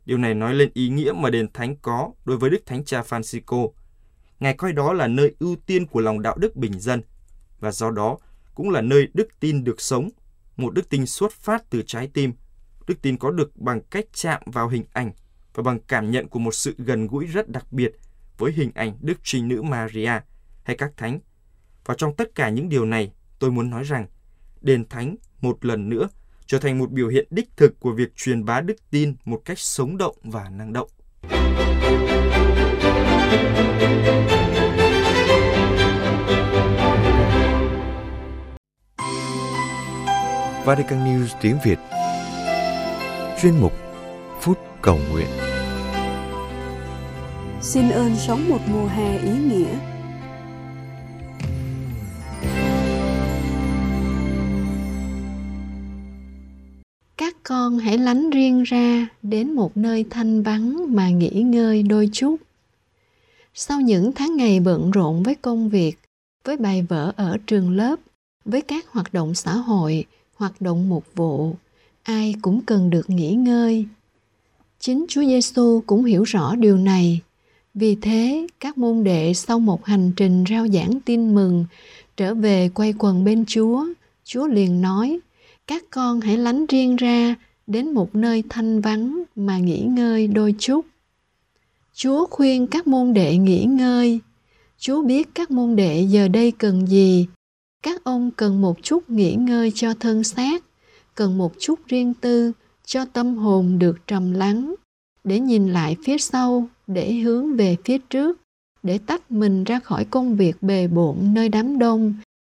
Điều 0.05 0.17
này 0.17 0.33
nói 0.33 0.53
lên 0.53 0.69
ý 0.73 0.89
nghĩa 0.89 1.11
mà 1.15 1.29
đền 1.29 1.51
Thánh 1.53 1.75
có 1.81 2.11
đối 2.25 2.37
với 2.37 2.49
Đức 2.49 2.65
Thánh 2.65 2.83
Cha 2.85 3.01
Francisco. 3.01 3.71
Ngài 4.39 4.53
coi 4.53 4.73
đó 4.73 4.93
là 4.93 5.07
nơi 5.07 5.35
ưu 5.39 5.55
tiên 5.65 5.87
của 5.87 5.99
lòng 5.99 6.21
đạo 6.21 6.37
đức 6.37 6.55
bình 6.55 6.79
dân, 6.79 7.01
và 7.59 7.71
do 7.71 7.91
đó 7.91 8.17
cũng 8.55 8.69
là 8.69 8.81
nơi 8.81 9.07
đức 9.13 9.27
tin 9.39 9.63
được 9.63 9.81
sống, 9.81 10.09
một 10.57 10.73
đức 10.73 10.89
tin 10.89 11.05
xuất 11.05 11.31
phát 11.31 11.69
từ 11.69 11.83
trái 11.87 12.09
tim. 12.13 12.33
Đức 12.87 13.01
tin 13.01 13.17
có 13.17 13.31
được 13.31 13.57
bằng 13.57 13.81
cách 13.81 14.05
chạm 14.13 14.41
vào 14.45 14.67
hình 14.67 14.83
ảnh 14.93 15.11
và 15.53 15.63
bằng 15.63 15.79
cảm 15.87 16.11
nhận 16.11 16.27
của 16.27 16.39
một 16.39 16.55
sự 16.55 16.75
gần 16.77 17.07
gũi 17.07 17.25
rất 17.25 17.49
đặc 17.49 17.65
biệt– 17.71 17.91
với 18.39 18.51
hình 18.51 18.71
ảnh 18.75 18.97
Đức 19.01 19.19
Trinh 19.23 19.47
Nữ 19.47 19.61
Maria 19.61 20.19
hay 20.63 20.77
các 20.77 20.91
thánh. 20.97 21.19
Và 21.85 21.95
trong 21.97 22.15
tất 22.15 22.35
cả 22.35 22.49
những 22.49 22.69
điều 22.69 22.85
này, 22.85 23.11
tôi 23.39 23.51
muốn 23.51 23.69
nói 23.69 23.83
rằng 23.83 24.07
đền 24.61 24.85
thánh 24.89 25.15
một 25.41 25.65
lần 25.65 25.89
nữa 25.89 26.09
trở 26.45 26.59
thành 26.59 26.79
một 26.79 26.91
biểu 26.91 27.07
hiện 27.07 27.27
đích 27.29 27.49
thực 27.57 27.79
của 27.79 27.91
việc 27.91 28.15
truyền 28.15 28.45
bá 28.45 28.61
đức 28.61 28.75
tin 28.89 29.15
một 29.25 29.41
cách 29.45 29.59
sống 29.59 29.97
động 29.97 30.15
và 30.23 30.49
năng 30.49 30.73
động. 30.73 30.89
Vatican 40.65 40.99
News 41.05 41.27
tiếng 41.41 41.57
Việt 41.65 41.79
Chuyên 43.41 43.53
mục 43.61 43.73
Phút 44.41 44.59
Cầu 44.81 44.99
Nguyện 45.11 45.48
Xin 47.73 47.89
ơn 47.89 48.15
sống 48.15 48.49
một 48.49 48.59
mùa 48.71 48.87
hè 48.87 49.17
ý 49.17 49.31
nghĩa. 49.31 49.79
Các 57.17 57.35
con 57.43 57.77
hãy 57.77 57.97
lánh 57.97 58.29
riêng 58.29 58.63
ra 58.63 59.07
đến 59.21 59.51
một 59.51 59.77
nơi 59.77 60.05
thanh 60.09 60.43
vắng 60.43 60.95
mà 60.95 61.09
nghỉ 61.09 61.29
ngơi 61.29 61.83
đôi 61.83 62.09
chút. 62.13 62.35
Sau 63.53 63.81
những 63.81 64.11
tháng 64.15 64.37
ngày 64.37 64.59
bận 64.59 64.91
rộn 64.91 65.23
với 65.23 65.35
công 65.35 65.69
việc, 65.69 65.99
với 66.45 66.57
bài 66.57 66.81
vở 66.81 67.13
ở 67.15 67.37
trường 67.47 67.71
lớp, 67.71 67.99
với 68.45 68.61
các 68.61 68.87
hoạt 68.91 69.13
động 69.13 69.35
xã 69.35 69.53
hội, 69.53 70.05
hoạt 70.35 70.61
động 70.61 70.89
mục 70.89 71.05
vụ, 71.15 71.55
ai 72.03 72.35
cũng 72.41 72.61
cần 72.65 72.89
được 72.89 73.09
nghỉ 73.09 73.31
ngơi. 73.31 73.85
Chính 74.79 75.05
Chúa 75.09 75.23
Giêsu 75.23 75.81
cũng 75.87 76.05
hiểu 76.05 76.23
rõ 76.23 76.55
điều 76.55 76.77
này. 76.77 77.21
Vì 77.73 77.95
thế, 77.95 78.47
các 78.59 78.77
môn 78.77 79.03
đệ 79.03 79.33
sau 79.33 79.59
một 79.59 79.85
hành 79.85 80.11
trình 80.15 80.43
rao 80.49 80.67
giảng 80.67 80.99
tin 81.05 81.35
mừng, 81.35 81.65
trở 82.17 82.35
về 82.35 82.69
quay 82.73 82.93
quần 82.97 83.23
bên 83.23 83.45
Chúa, 83.47 83.85
Chúa 84.23 84.47
liền 84.47 84.81
nói, 84.81 85.19
các 85.67 85.83
con 85.89 86.21
hãy 86.21 86.37
lánh 86.37 86.65
riêng 86.65 86.95
ra 86.95 87.35
đến 87.67 87.93
một 87.93 88.15
nơi 88.15 88.43
thanh 88.49 88.81
vắng 88.81 89.23
mà 89.35 89.57
nghỉ 89.57 89.79
ngơi 89.79 90.27
đôi 90.27 90.55
chút. 90.59 90.85
Chúa 91.93 92.25
khuyên 92.25 92.67
các 92.67 92.87
môn 92.87 93.13
đệ 93.13 93.37
nghỉ 93.37 93.63
ngơi. 93.63 94.19
Chúa 94.77 95.03
biết 95.03 95.29
các 95.35 95.51
môn 95.51 95.75
đệ 95.75 96.01
giờ 96.09 96.27
đây 96.27 96.51
cần 96.51 96.87
gì. 96.87 97.27
Các 97.83 98.03
ông 98.03 98.31
cần 98.31 98.61
một 98.61 98.83
chút 98.83 99.09
nghỉ 99.09 99.33
ngơi 99.33 99.71
cho 99.75 99.93
thân 99.93 100.23
xác, 100.23 100.63
cần 101.15 101.37
một 101.37 101.53
chút 101.59 101.79
riêng 101.87 102.13
tư 102.13 102.51
cho 102.85 103.05
tâm 103.05 103.35
hồn 103.35 103.79
được 103.79 104.07
trầm 104.07 104.31
lắng, 104.31 104.75
để 105.23 105.39
nhìn 105.39 105.67
lại 105.67 105.95
phía 106.03 106.17
sau, 106.17 106.67
để 106.89 107.13
hướng 107.13 107.55
về 107.55 107.77
phía 107.85 107.97
trước, 107.97 108.41
để 108.83 108.97
tách 108.97 109.31
mình 109.31 109.63
ra 109.63 109.79
khỏi 109.79 110.05
công 110.05 110.35
việc 110.35 110.63
bề 110.63 110.87
bộn 110.87 111.33
nơi 111.33 111.49
đám 111.49 111.79
đông, 111.79 112.13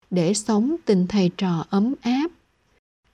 để 0.10 0.34
sống 0.34 0.76
tình 0.86 1.08
thầy 1.08 1.32
trò 1.38 1.66
ấm 1.70 1.94
áp. 2.02 2.32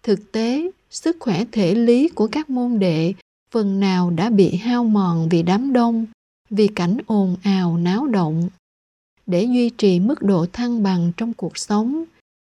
Thực 0.04 0.32
tế, 0.32 0.72
sức 0.90 1.18
khỏe 1.20 1.46
thể 1.52 1.76
lý 1.76 2.10
của 2.10 2.28
các 2.28 2.50
môn 2.50 2.80
đệ 2.80 3.14
phần 3.52 3.80
nào 3.80 4.10
đã 4.10 4.30
bị 4.30 4.56
hao 4.56 4.84
mòn 4.84 5.30
vì 5.30 5.44
đám 5.44 5.74
đông, 5.74 6.06
vì 6.50 6.68
cảnh 6.68 6.98
ồn 7.06 7.36
ào 7.44 7.78
náo 7.78 8.08
động. 8.08 8.50
Để 9.26 9.44
duy 9.44 9.70
trì 9.70 10.00
mức 10.00 10.22
độ 10.22 10.46
thăng 10.54 10.84
bằng 10.84 11.12
trong 11.18 11.34
cuộc 11.34 11.58
sống, 11.58 12.04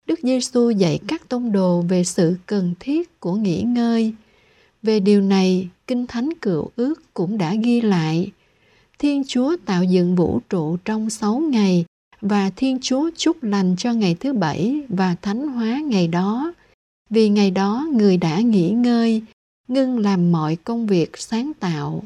Đức 0.07 0.19
Giêsu 0.23 0.69
dạy 0.69 0.99
các 1.07 1.29
tông 1.29 1.51
đồ 1.51 1.81
về 1.81 2.03
sự 2.03 2.37
cần 2.45 2.73
thiết 2.79 3.19
của 3.19 3.35
nghỉ 3.35 3.61
ngơi. 3.61 4.13
Về 4.83 4.99
điều 4.99 5.21
này, 5.21 5.69
Kinh 5.87 6.07
Thánh 6.07 6.29
Cựu 6.41 6.69
Ước 6.75 7.13
cũng 7.13 7.37
đã 7.37 7.55
ghi 7.55 7.81
lại. 7.81 8.31
Thiên 9.01 9.23
Chúa 9.27 9.55
tạo 9.65 9.83
dựng 9.83 10.15
vũ 10.15 10.39
trụ 10.49 10.77
trong 10.85 11.09
sáu 11.09 11.39
ngày 11.39 11.85
và 12.21 12.49
Thiên 12.55 12.79
Chúa 12.81 13.09
chúc 13.17 13.43
lành 13.43 13.75
cho 13.77 13.93
ngày 13.93 14.15
thứ 14.19 14.33
bảy 14.33 14.81
và 14.89 15.15
thánh 15.21 15.47
hóa 15.47 15.79
ngày 15.85 16.07
đó. 16.07 16.53
Vì 17.09 17.29
ngày 17.29 17.51
đó 17.51 17.87
người 17.93 18.17
đã 18.17 18.39
nghỉ 18.39 18.69
ngơi, 18.69 19.21
ngưng 19.67 19.99
làm 19.99 20.31
mọi 20.31 20.55
công 20.55 20.87
việc 20.87 21.17
sáng 21.17 21.51
tạo. 21.59 22.03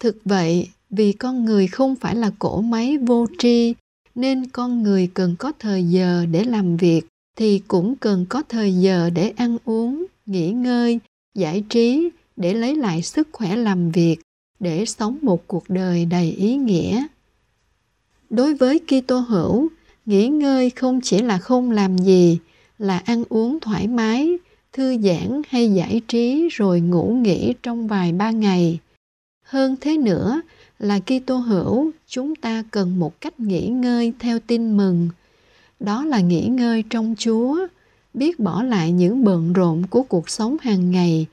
Thực 0.00 0.16
vậy, 0.24 0.68
vì 0.90 1.12
con 1.12 1.44
người 1.44 1.66
không 1.66 1.96
phải 1.96 2.14
là 2.14 2.30
cỗ 2.38 2.60
máy 2.60 2.98
vô 2.98 3.26
tri, 3.38 3.74
nên 4.14 4.46
con 4.46 4.82
người 4.82 5.10
cần 5.14 5.36
có 5.38 5.52
thời 5.58 5.84
giờ 5.84 6.26
để 6.30 6.44
làm 6.44 6.76
việc 6.76 7.02
thì 7.38 7.62
cũng 7.68 7.96
cần 7.96 8.26
có 8.28 8.42
thời 8.48 8.74
giờ 8.74 9.10
để 9.10 9.32
ăn 9.36 9.56
uống, 9.64 10.04
nghỉ 10.26 10.52
ngơi, 10.52 10.98
giải 11.34 11.64
trí 11.68 12.08
để 12.36 12.54
lấy 12.54 12.76
lại 12.76 13.02
sức 13.02 13.28
khỏe 13.32 13.56
làm 13.56 13.90
việc, 13.90 14.16
để 14.60 14.84
sống 14.84 15.18
một 15.22 15.46
cuộc 15.46 15.70
đời 15.70 16.04
đầy 16.04 16.30
ý 16.30 16.56
nghĩa. 16.56 17.06
Đối 18.30 18.54
với 18.54 18.80
Kitô 18.86 19.18
hữu, 19.18 19.68
nghỉ 20.06 20.28
ngơi 20.28 20.70
không 20.70 21.00
chỉ 21.00 21.18
là 21.18 21.38
không 21.38 21.70
làm 21.70 21.98
gì, 21.98 22.38
là 22.78 22.98
ăn 22.98 23.24
uống 23.28 23.60
thoải 23.60 23.86
mái, 23.86 24.38
thư 24.72 24.98
giãn 24.98 25.42
hay 25.48 25.72
giải 25.72 26.00
trí 26.08 26.48
rồi 26.52 26.80
ngủ 26.80 27.18
nghỉ 27.22 27.54
trong 27.62 27.88
vài 27.88 28.12
ba 28.12 28.30
ngày. 28.30 28.78
Hơn 29.44 29.76
thế 29.80 29.96
nữa 29.96 30.40
là 30.78 31.00
Kitô 31.00 31.36
hữu, 31.36 31.90
chúng 32.06 32.34
ta 32.34 32.64
cần 32.70 32.98
một 32.98 33.20
cách 33.20 33.40
nghỉ 33.40 33.66
ngơi 33.66 34.12
theo 34.18 34.38
tin 34.38 34.76
mừng. 34.76 35.08
Đó 35.80 36.04
là 36.04 36.20
nghỉ 36.20 36.46
ngơi 36.46 36.84
trong 36.90 37.14
Chúa, 37.18 37.66
biết 38.14 38.40
bỏ 38.40 38.62
lại 38.62 38.92
những 38.92 39.24
bận 39.24 39.52
rộn 39.52 39.82
của 39.90 40.02
cuộc 40.02 40.28
sống 40.28 40.56
hàng 40.60 40.90
ngày, 40.90 41.26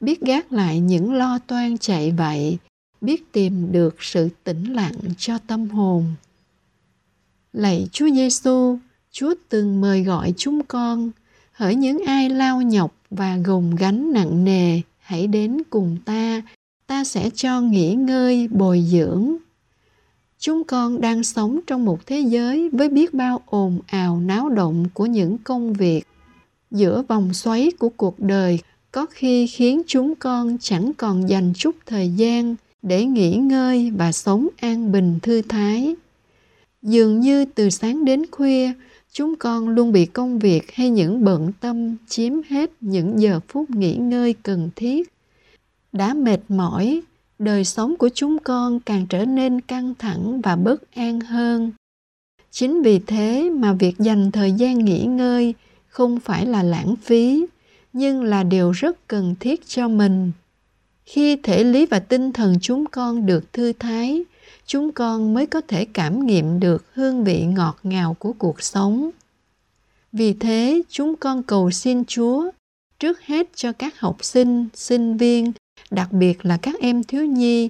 biết 0.00 0.20
gác 0.20 0.52
lại 0.52 0.80
những 0.80 1.14
lo 1.14 1.38
toan 1.38 1.78
chạy 1.78 2.10
vậy, 2.10 2.58
biết 3.00 3.32
tìm 3.32 3.72
được 3.72 4.02
sự 4.02 4.28
tĩnh 4.44 4.64
lặng 4.64 4.94
cho 5.18 5.38
tâm 5.38 5.68
hồn. 5.68 6.04
Lạy 7.52 7.88
Chúa 7.92 8.08
Giêsu, 8.10 8.78
Chúa 9.10 9.34
từng 9.48 9.80
mời 9.80 10.02
gọi 10.02 10.34
chúng 10.36 10.64
con, 10.64 11.10
hỡi 11.52 11.74
những 11.74 11.98
ai 12.06 12.30
lao 12.30 12.62
nhọc 12.62 12.94
và 13.10 13.36
gồng 13.36 13.76
gánh 13.76 14.12
nặng 14.12 14.44
nề, 14.44 14.80
hãy 14.98 15.26
đến 15.26 15.62
cùng 15.70 15.96
ta, 16.04 16.42
ta 16.86 17.04
sẽ 17.04 17.30
cho 17.34 17.60
nghỉ 17.60 17.94
ngơi, 17.94 18.48
bồi 18.48 18.84
dưỡng. 18.90 19.36
Chúng 20.38 20.64
con 20.64 21.00
đang 21.00 21.24
sống 21.24 21.60
trong 21.66 21.84
một 21.84 22.06
thế 22.06 22.20
giới 22.20 22.68
với 22.68 22.88
biết 22.88 23.14
bao 23.14 23.42
ồn 23.46 23.80
ào 23.86 24.20
náo 24.20 24.48
động 24.48 24.84
của 24.94 25.06
những 25.06 25.38
công 25.38 25.72
việc. 25.72 26.02
Giữa 26.70 27.02
vòng 27.08 27.34
xoáy 27.34 27.70
của 27.78 27.88
cuộc 27.88 28.20
đời 28.20 28.58
có 28.92 29.06
khi 29.10 29.46
khiến 29.46 29.82
chúng 29.86 30.14
con 30.14 30.56
chẳng 30.60 30.92
còn 30.96 31.28
dành 31.28 31.52
chút 31.56 31.76
thời 31.86 32.08
gian 32.08 32.54
để 32.88 33.04
nghỉ 33.04 33.36
ngơi 33.36 33.90
và 33.90 34.12
sống 34.12 34.48
an 34.60 34.92
bình 34.92 35.18
thư 35.22 35.42
thái. 35.42 35.94
Dường 36.82 37.20
như 37.20 37.44
từ 37.44 37.70
sáng 37.70 38.04
đến 38.04 38.22
khuya, 38.30 38.72
chúng 39.12 39.36
con 39.36 39.68
luôn 39.68 39.92
bị 39.92 40.06
công 40.06 40.38
việc 40.38 40.74
hay 40.74 40.90
những 40.90 41.24
bận 41.24 41.52
tâm 41.60 41.96
chiếm 42.08 42.32
hết 42.48 42.70
những 42.80 43.20
giờ 43.20 43.40
phút 43.48 43.70
nghỉ 43.70 43.96
ngơi 43.96 44.34
cần 44.42 44.70
thiết. 44.76 45.12
Đã 45.92 46.14
mệt 46.14 46.40
mỏi, 46.48 47.00
đời 47.38 47.64
sống 47.64 47.96
của 47.96 48.08
chúng 48.14 48.38
con 48.38 48.80
càng 48.80 49.06
trở 49.08 49.24
nên 49.24 49.60
căng 49.60 49.94
thẳng 49.98 50.40
và 50.40 50.56
bất 50.56 50.94
an 50.94 51.20
hơn. 51.20 51.72
Chính 52.50 52.82
vì 52.82 52.98
thế 52.98 53.50
mà 53.50 53.72
việc 53.72 53.98
dành 53.98 54.30
thời 54.30 54.52
gian 54.52 54.84
nghỉ 54.84 55.04
ngơi 55.04 55.54
không 55.88 56.20
phải 56.20 56.46
là 56.46 56.62
lãng 56.62 56.94
phí, 57.02 57.46
nhưng 57.92 58.22
là 58.22 58.42
điều 58.42 58.70
rất 58.70 59.08
cần 59.08 59.34
thiết 59.40 59.66
cho 59.66 59.88
mình 59.88 60.32
khi 61.08 61.36
thể 61.36 61.64
lý 61.64 61.86
và 61.86 61.98
tinh 61.98 62.32
thần 62.32 62.56
chúng 62.60 62.86
con 62.86 63.26
được 63.26 63.52
thư 63.52 63.72
thái, 63.72 64.24
chúng 64.66 64.92
con 64.92 65.34
mới 65.34 65.46
có 65.46 65.60
thể 65.60 65.84
cảm 65.84 66.26
nghiệm 66.26 66.60
được 66.60 66.84
hương 66.94 67.24
vị 67.24 67.44
ngọt 67.44 67.78
ngào 67.82 68.14
của 68.14 68.32
cuộc 68.32 68.62
sống. 68.62 69.10
Vì 70.12 70.32
thế, 70.32 70.82
chúng 70.88 71.16
con 71.16 71.42
cầu 71.42 71.70
xin 71.70 72.04
chúa 72.04 72.50
trước 72.98 73.20
hết 73.20 73.48
cho 73.54 73.72
các 73.72 74.00
học 74.00 74.24
sinh 74.24 74.68
sinh 74.74 75.16
viên, 75.16 75.52
đặc 75.90 76.12
biệt 76.12 76.46
là 76.46 76.56
các 76.56 76.80
em 76.80 77.04
thiếu 77.04 77.24
nhi, 77.24 77.68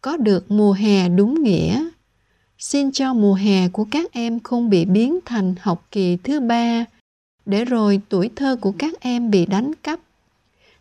có 0.00 0.16
được 0.16 0.50
mùa 0.50 0.72
hè 0.72 1.08
đúng 1.08 1.42
nghĩa. 1.42 1.88
Xin 2.58 2.92
cho 2.92 3.14
mùa 3.14 3.34
hè 3.34 3.68
của 3.68 3.86
các 3.90 4.12
em 4.12 4.40
không 4.40 4.70
bị 4.70 4.84
biến 4.84 5.18
thành 5.24 5.54
học 5.60 5.86
kỳ 5.90 6.16
thứ 6.16 6.40
ba, 6.40 6.84
để 7.46 7.64
rồi 7.64 8.00
tuổi 8.08 8.30
thơ 8.36 8.56
của 8.60 8.72
các 8.78 9.00
em 9.00 9.30
bị 9.30 9.46
đánh 9.46 9.72
cắp. 9.82 10.00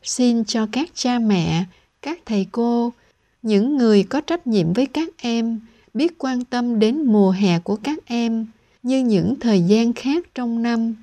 Xin 0.03 0.45
cho 0.45 0.67
các 0.71 0.89
cha 0.93 1.19
mẹ 1.19 1.65
các 2.07 2.19
thầy 2.25 2.47
cô. 2.51 2.93
Những 3.41 3.77
người 3.77 4.03
có 4.03 4.21
trách 4.21 4.47
nhiệm 4.47 4.73
với 4.73 4.85
các 4.85 5.09
em, 5.17 5.59
biết 5.93 6.17
quan 6.17 6.45
tâm 6.45 6.79
đến 6.79 7.01
mùa 7.05 7.31
hè 7.31 7.59
của 7.59 7.75
các 7.75 7.99
em 8.05 8.45
như 8.83 8.99
những 8.99 9.35
thời 9.39 9.61
gian 9.61 9.93
khác 9.93 10.25
trong 10.35 10.61
năm 10.61 10.95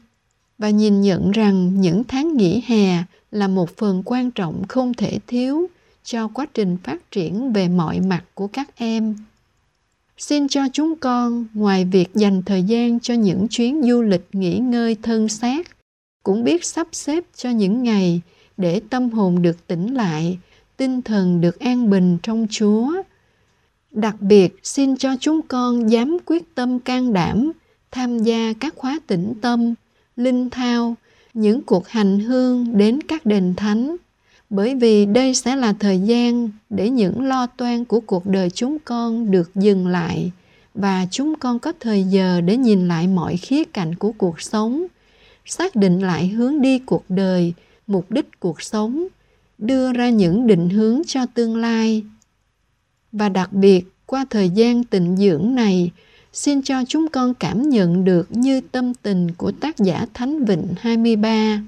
và 0.58 0.70
nhìn 0.70 1.00
nhận 1.00 1.30
rằng 1.30 1.80
những 1.80 2.04
tháng 2.04 2.36
nghỉ 2.36 2.62
hè 2.66 3.04
là 3.30 3.48
một 3.48 3.76
phần 3.76 4.02
quan 4.04 4.30
trọng 4.30 4.62
không 4.68 4.94
thể 4.94 5.18
thiếu 5.26 5.66
cho 6.04 6.28
quá 6.28 6.46
trình 6.54 6.76
phát 6.82 7.10
triển 7.10 7.52
về 7.52 7.68
mọi 7.68 8.00
mặt 8.00 8.24
của 8.34 8.46
các 8.46 8.70
em. 8.76 9.14
Xin 10.18 10.48
cho 10.48 10.60
chúng 10.72 10.96
con, 10.96 11.46
ngoài 11.54 11.84
việc 11.84 12.14
dành 12.14 12.42
thời 12.42 12.62
gian 12.62 13.00
cho 13.00 13.14
những 13.14 13.48
chuyến 13.48 13.82
du 13.82 14.02
lịch 14.02 14.28
nghỉ 14.32 14.58
ngơi 14.58 14.96
thân 15.02 15.28
xác, 15.28 15.76
cũng 16.22 16.44
biết 16.44 16.64
sắp 16.64 16.88
xếp 16.92 17.24
cho 17.36 17.50
những 17.50 17.82
ngày 17.82 18.20
để 18.56 18.80
tâm 18.90 19.10
hồn 19.10 19.42
được 19.42 19.66
tỉnh 19.66 19.94
lại 19.94 20.38
tinh 20.76 21.02
thần 21.02 21.40
được 21.40 21.58
an 21.58 21.90
bình 21.90 22.18
trong 22.22 22.46
Chúa. 22.50 22.92
Đặc 23.90 24.16
biệt 24.20 24.58
xin 24.62 24.96
cho 24.96 25.16
chúng 25.20 25.40
con 25.42 25.90
dám 25.90 26.18
quyết 26.26 26.54
tâm 26.54 26.78
can 26.78 27.12
đảm 27.12 27.52
tham 27.90 28.18
gia 28.18 28.52
các 28.60 28.74
khóa 28.76 28.98
tĩnh 29.06 29.32
tâm, 29.40 29.74
linh 30.16 30.50
thao, 30.50 30.94
những 31.34 31.62
cuộc 31.62 31.88
hành 31.88 32.20
hương 32.20 32.78
đến 32.78 33.00
các 33.00 33.26
đền 33.26 33.54
thánh, 33.56 33.96
bởi 34.50 34.74
vì 34.74 35.06
đây 35.06 35.34
sẽ 35.34 35.56
là 35.56 35.72
thời 35.72 35.98
gian 35.98 36.50
để 36.70 36.90
những 36.90 37.22
lo 37.22 37.46
toan 37.46 37.84
của 37.84 38.00
cuộc 38.00 38.26
đời 38.26 38.50
chúng 38.50 38.78
con 38.84 39.30
được 39.30 39.54
dừng 39.54 39.86
lại 39.86 40.30
và 40.74 41.06
chúng 41.10 41.34
con 41.38 41.58
có 41.58 41.72
thời 41.80 42.04
giờ 42.04 42.40
để 42.40 42.56
nhìn 42.56 42.88
lại 42.88 43.06
mọi 43.06 43.36
khía 43.36 43.64
cạnh 43.64 43.94
của 43.94 44.12
cuộc 44.12 44.40
sống, 44.40 44.86
xác 45.44 45.76
định 45.76 46.02
lại 46.02 46.28
hướng 46.28 46.60
đi 46.60 46.78
cuộc 46.78 47.04
đời, 47.08 47.54
mục 47.86 48.10
đích 48.10 48.40
cuộc 48.40 48.62
sống 48.62 49.06
đưa 49.64 49.92
ra 49.92 50.08
những 50.10 50.46
định 50.46 50.68
hướng 50.68 51.02
cho 51.06 51.26
tương 51.26 51.56
lai. 51.56 52.04
Và 53.12 53.28
đặc 53.28 53.52
biệt, 53.52 53.84
qua 54.06 54.26
thời 54.30 54.50
gian 54.50 54.84
tịnh 54.84 55.16
dưỡng 55.16 55.54
này, 55.54 55.90
xin 56.32 56.62
cho 56.62 56.84
chúng 56.88 57.08
con 57.08 57.34
cảm 57.34 57.68
nhận 57.68 58.04
được 58.04 58.26
như 58.30 58.60
tâm 58.60 58.94
tình 58.94 59.30
của 59.30 59.52
tác 59.52 59.78
giả 59.78 60.06
Thánh 60.14 60.44
Vịnh 60.44 60.66
23. 60.78 61.62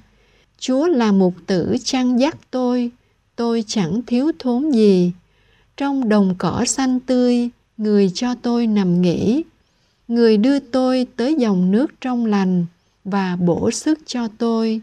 Chúa 0.59 0.87
là 0.87 1.13
mục 1.13 1.35
tử 1.47 1.77
chăn 1.85 2.21
dắt 2.21 2.37
tôi, 2.51 2.91
tôi 3.37 3.65
chẳng 3.67 4.01
thiếu 4.07 4.33
thốn 4.39 4.71
gì. 4.71 5.13
Trong 5.77 6.09
đồng 6.09 6.35
cỏ 6.39 6.65
xanh 6.67 7.01
tươi, 7.01 7.51
người 7.77 8.11
cho 8.15 8.35
tôi 8.35 8.67
nằm 8.67 9.03
nghỉ. 9.03 9.43
Người 10.09 10.37
đưa 10.37 10.59
tôi 10.59 11.07
tới 11.17 11.35
dòng 11.35 11.71
nước 11.71 12.01
trong 12.01 12.27
lành 12.27 12.67
và 13.05 13.37
bổ 13.37 13.71
sức 13.71 13.99
cho 14.07 14.29
tôi 14.39 14.81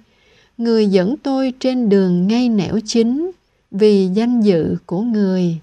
người 0.58 0.88
dẫn 0.88 1.18
tôi 1.18 1.54
trên 1.60 1.90
đường 1.90 2.28
ngay 2.28 2.50
nẻo 2.50 2.80
chính 2.86 3.32
vì 3.72 4.08
danh 4.14 4.42
dự 4.42 4.76
của 4.86 5.02
người. 5.02 5.60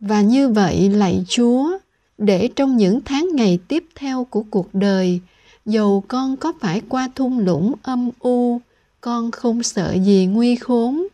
Và 0.00 0.20
như 0.20 0.48
vậy 0.48 0.88
lạy 0.88 1.24
Chúa, 1.28 1.78
để 2.18 2.48
trong 2.56 2.76
những 2.76 3.00
tháng 3.04 3.28
ngày 3.32 3.58
tiếp 3.68 3.84
theo 3.94 4.24
của 4.24 4.42
cuộc 4.50 4.68
đời, 4.72 5.20
dầu 5.66 6.04
con 6.08 6.36
có 6.36 6.52
phải 6.60 6.82
qua 6.88 7.08
thung 7.14 7.38
lũng 7.38 7.72
âm 7.82 8.10
u, 8.18 8.60
con 9.00 9.30
không 9.30 9.62
sợ 9.62 9.92
gì 10.04 10.26
nguy 10.26 10.56
khốn, 10.56 11.06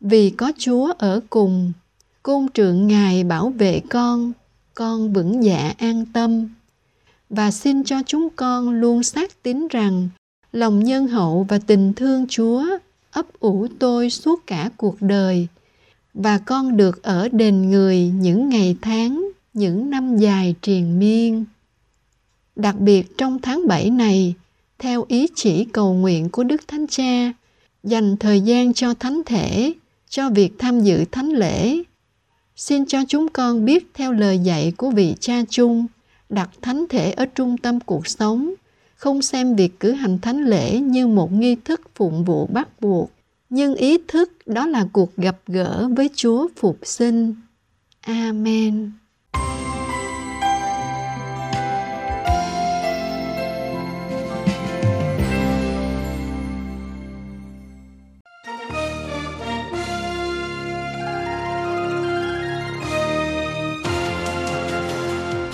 vì 0.00 0.30
có 0.30 0.52
Chúa 0.58 0.92
ở 0.98 1.20
cùng. 1.30 1.72
Côn 2.22 2.46
trượng 2.54 2.86
Ngài 2.86 3.24
bảo 3.24 3.50
vệ 3.50 3.80
con, 3.90 4.32
con 4.74 5.12
vững 5.12 5.44
dạ 5.44 5.74
an 5.78 6.06
tâm. 6.12 6.48
Và 7.30 7.50
xin 7.50 7.84
cho 7.84 8.02
chúng 8.06 8.28
con 8.36 8.70
luôn 8.70 9.02
xác 9.02 9.42
tín 9.42 9.68
rằng 9.70 10.08
lòng 10.52 10.84
nhân 10.84 11.08
hậu 11.08 11.46
và 11.48 11.58
tình 11.58 11.92
thương 11.92 12.26
Chúa 12.28 12.64
ấp 13.10 13.26
ủ 13.40 13.66
tôi 13.78 14.10
suốt 14.10 14.46
cả 14.46 14.70
cuộc 14.76 14.96
đời 15.00 15.48
và 16.14 16.38
con 16.38 16.76
được 16.76 17.02
ở 17.02 17.28
đền 17.32 17.70
người 17.70 18.08
những 18.08 18.48
ngày 18.48 18.76
tháng, 18.82 19.28
những 19.54 19.90
năm 19.90 20.16
dài 20.16 20.54
triền 20.62 20.98
miên. 20.98 21.44
Đặc 22.56 22.78
biệt 22.78 23.18
trong 23.18 23.38
tháng 23.42 23.68
7 23.68 23.90
này, 23.90 24.34
theo 24.78 25.04
ý 25.08 25.26
chỉ 25.34 25.64
cầu 25.64 25.94
nguyện 25.94 26.28
của 26.28 26.44
Đức 26.44 26.68
Thánh 26.68 26.86
Cha, 26.86 27.32
dành 27.84 28.16
thời 28.16 28.40
gian 28.40 28.74
cho 28.74 28.94
thánh 28.94 29.22
thể, 29.26 29.72
cho 30.08 30.30
việc 30.30 30.50
tham 30.58 30.80
dự 30.80 31.04
thánh 31.12 31.28
lễ. 31.28 31.82
Xin 32.56 32.86
cho 32.86 32.98
chúng 33.08 33.28
con 33.28 33.64
biết 33.64 33.90
theo 33.94 34.12
lời 34.12 34.38
dạy 34.38 34.72
của 34.76 34.90
vị 34.90 35.14
cha 35.20 35.42
chung, 35.50 35.86
đặt 36.28 36.50
thánh 36.62 36.84
thể 36.88 37.12
ở 37.12 37.26
trung 37.26 37.58
tâm 37.58 37.80
cuộc 37.80 38.06
sống, 38.06 38.54
không 39.02 39.22
xem 39.22 39.56
việc 39.56 39.80
cử 39.80 39.92
hành 39.92 40.18
thánh 40.18 40.44
lễ 40.44 40.80
như 40.80 41.06
một 41.06 41.32
nghi 41.32 41.56
thức 41.64 41.80
phụng 41.94 42.24
vụ 42.24 42.46
bắt 42.46 42.68
buộc, 42.80 43.10
nhưng 43.50 43.74
ý 43.74 43.98
thức 44.08 44.32
đó 44.46 44.66
là 44.66 44.86
cuộc 44.92 45.16
gặp 45.16 45.36
gỡ 45.46 45.88
với 45.96 46.10
Chúa 46.14 46.48
phục 46.56 46.78
sinh. 46.82 47.34
Amen. 48.00 48.90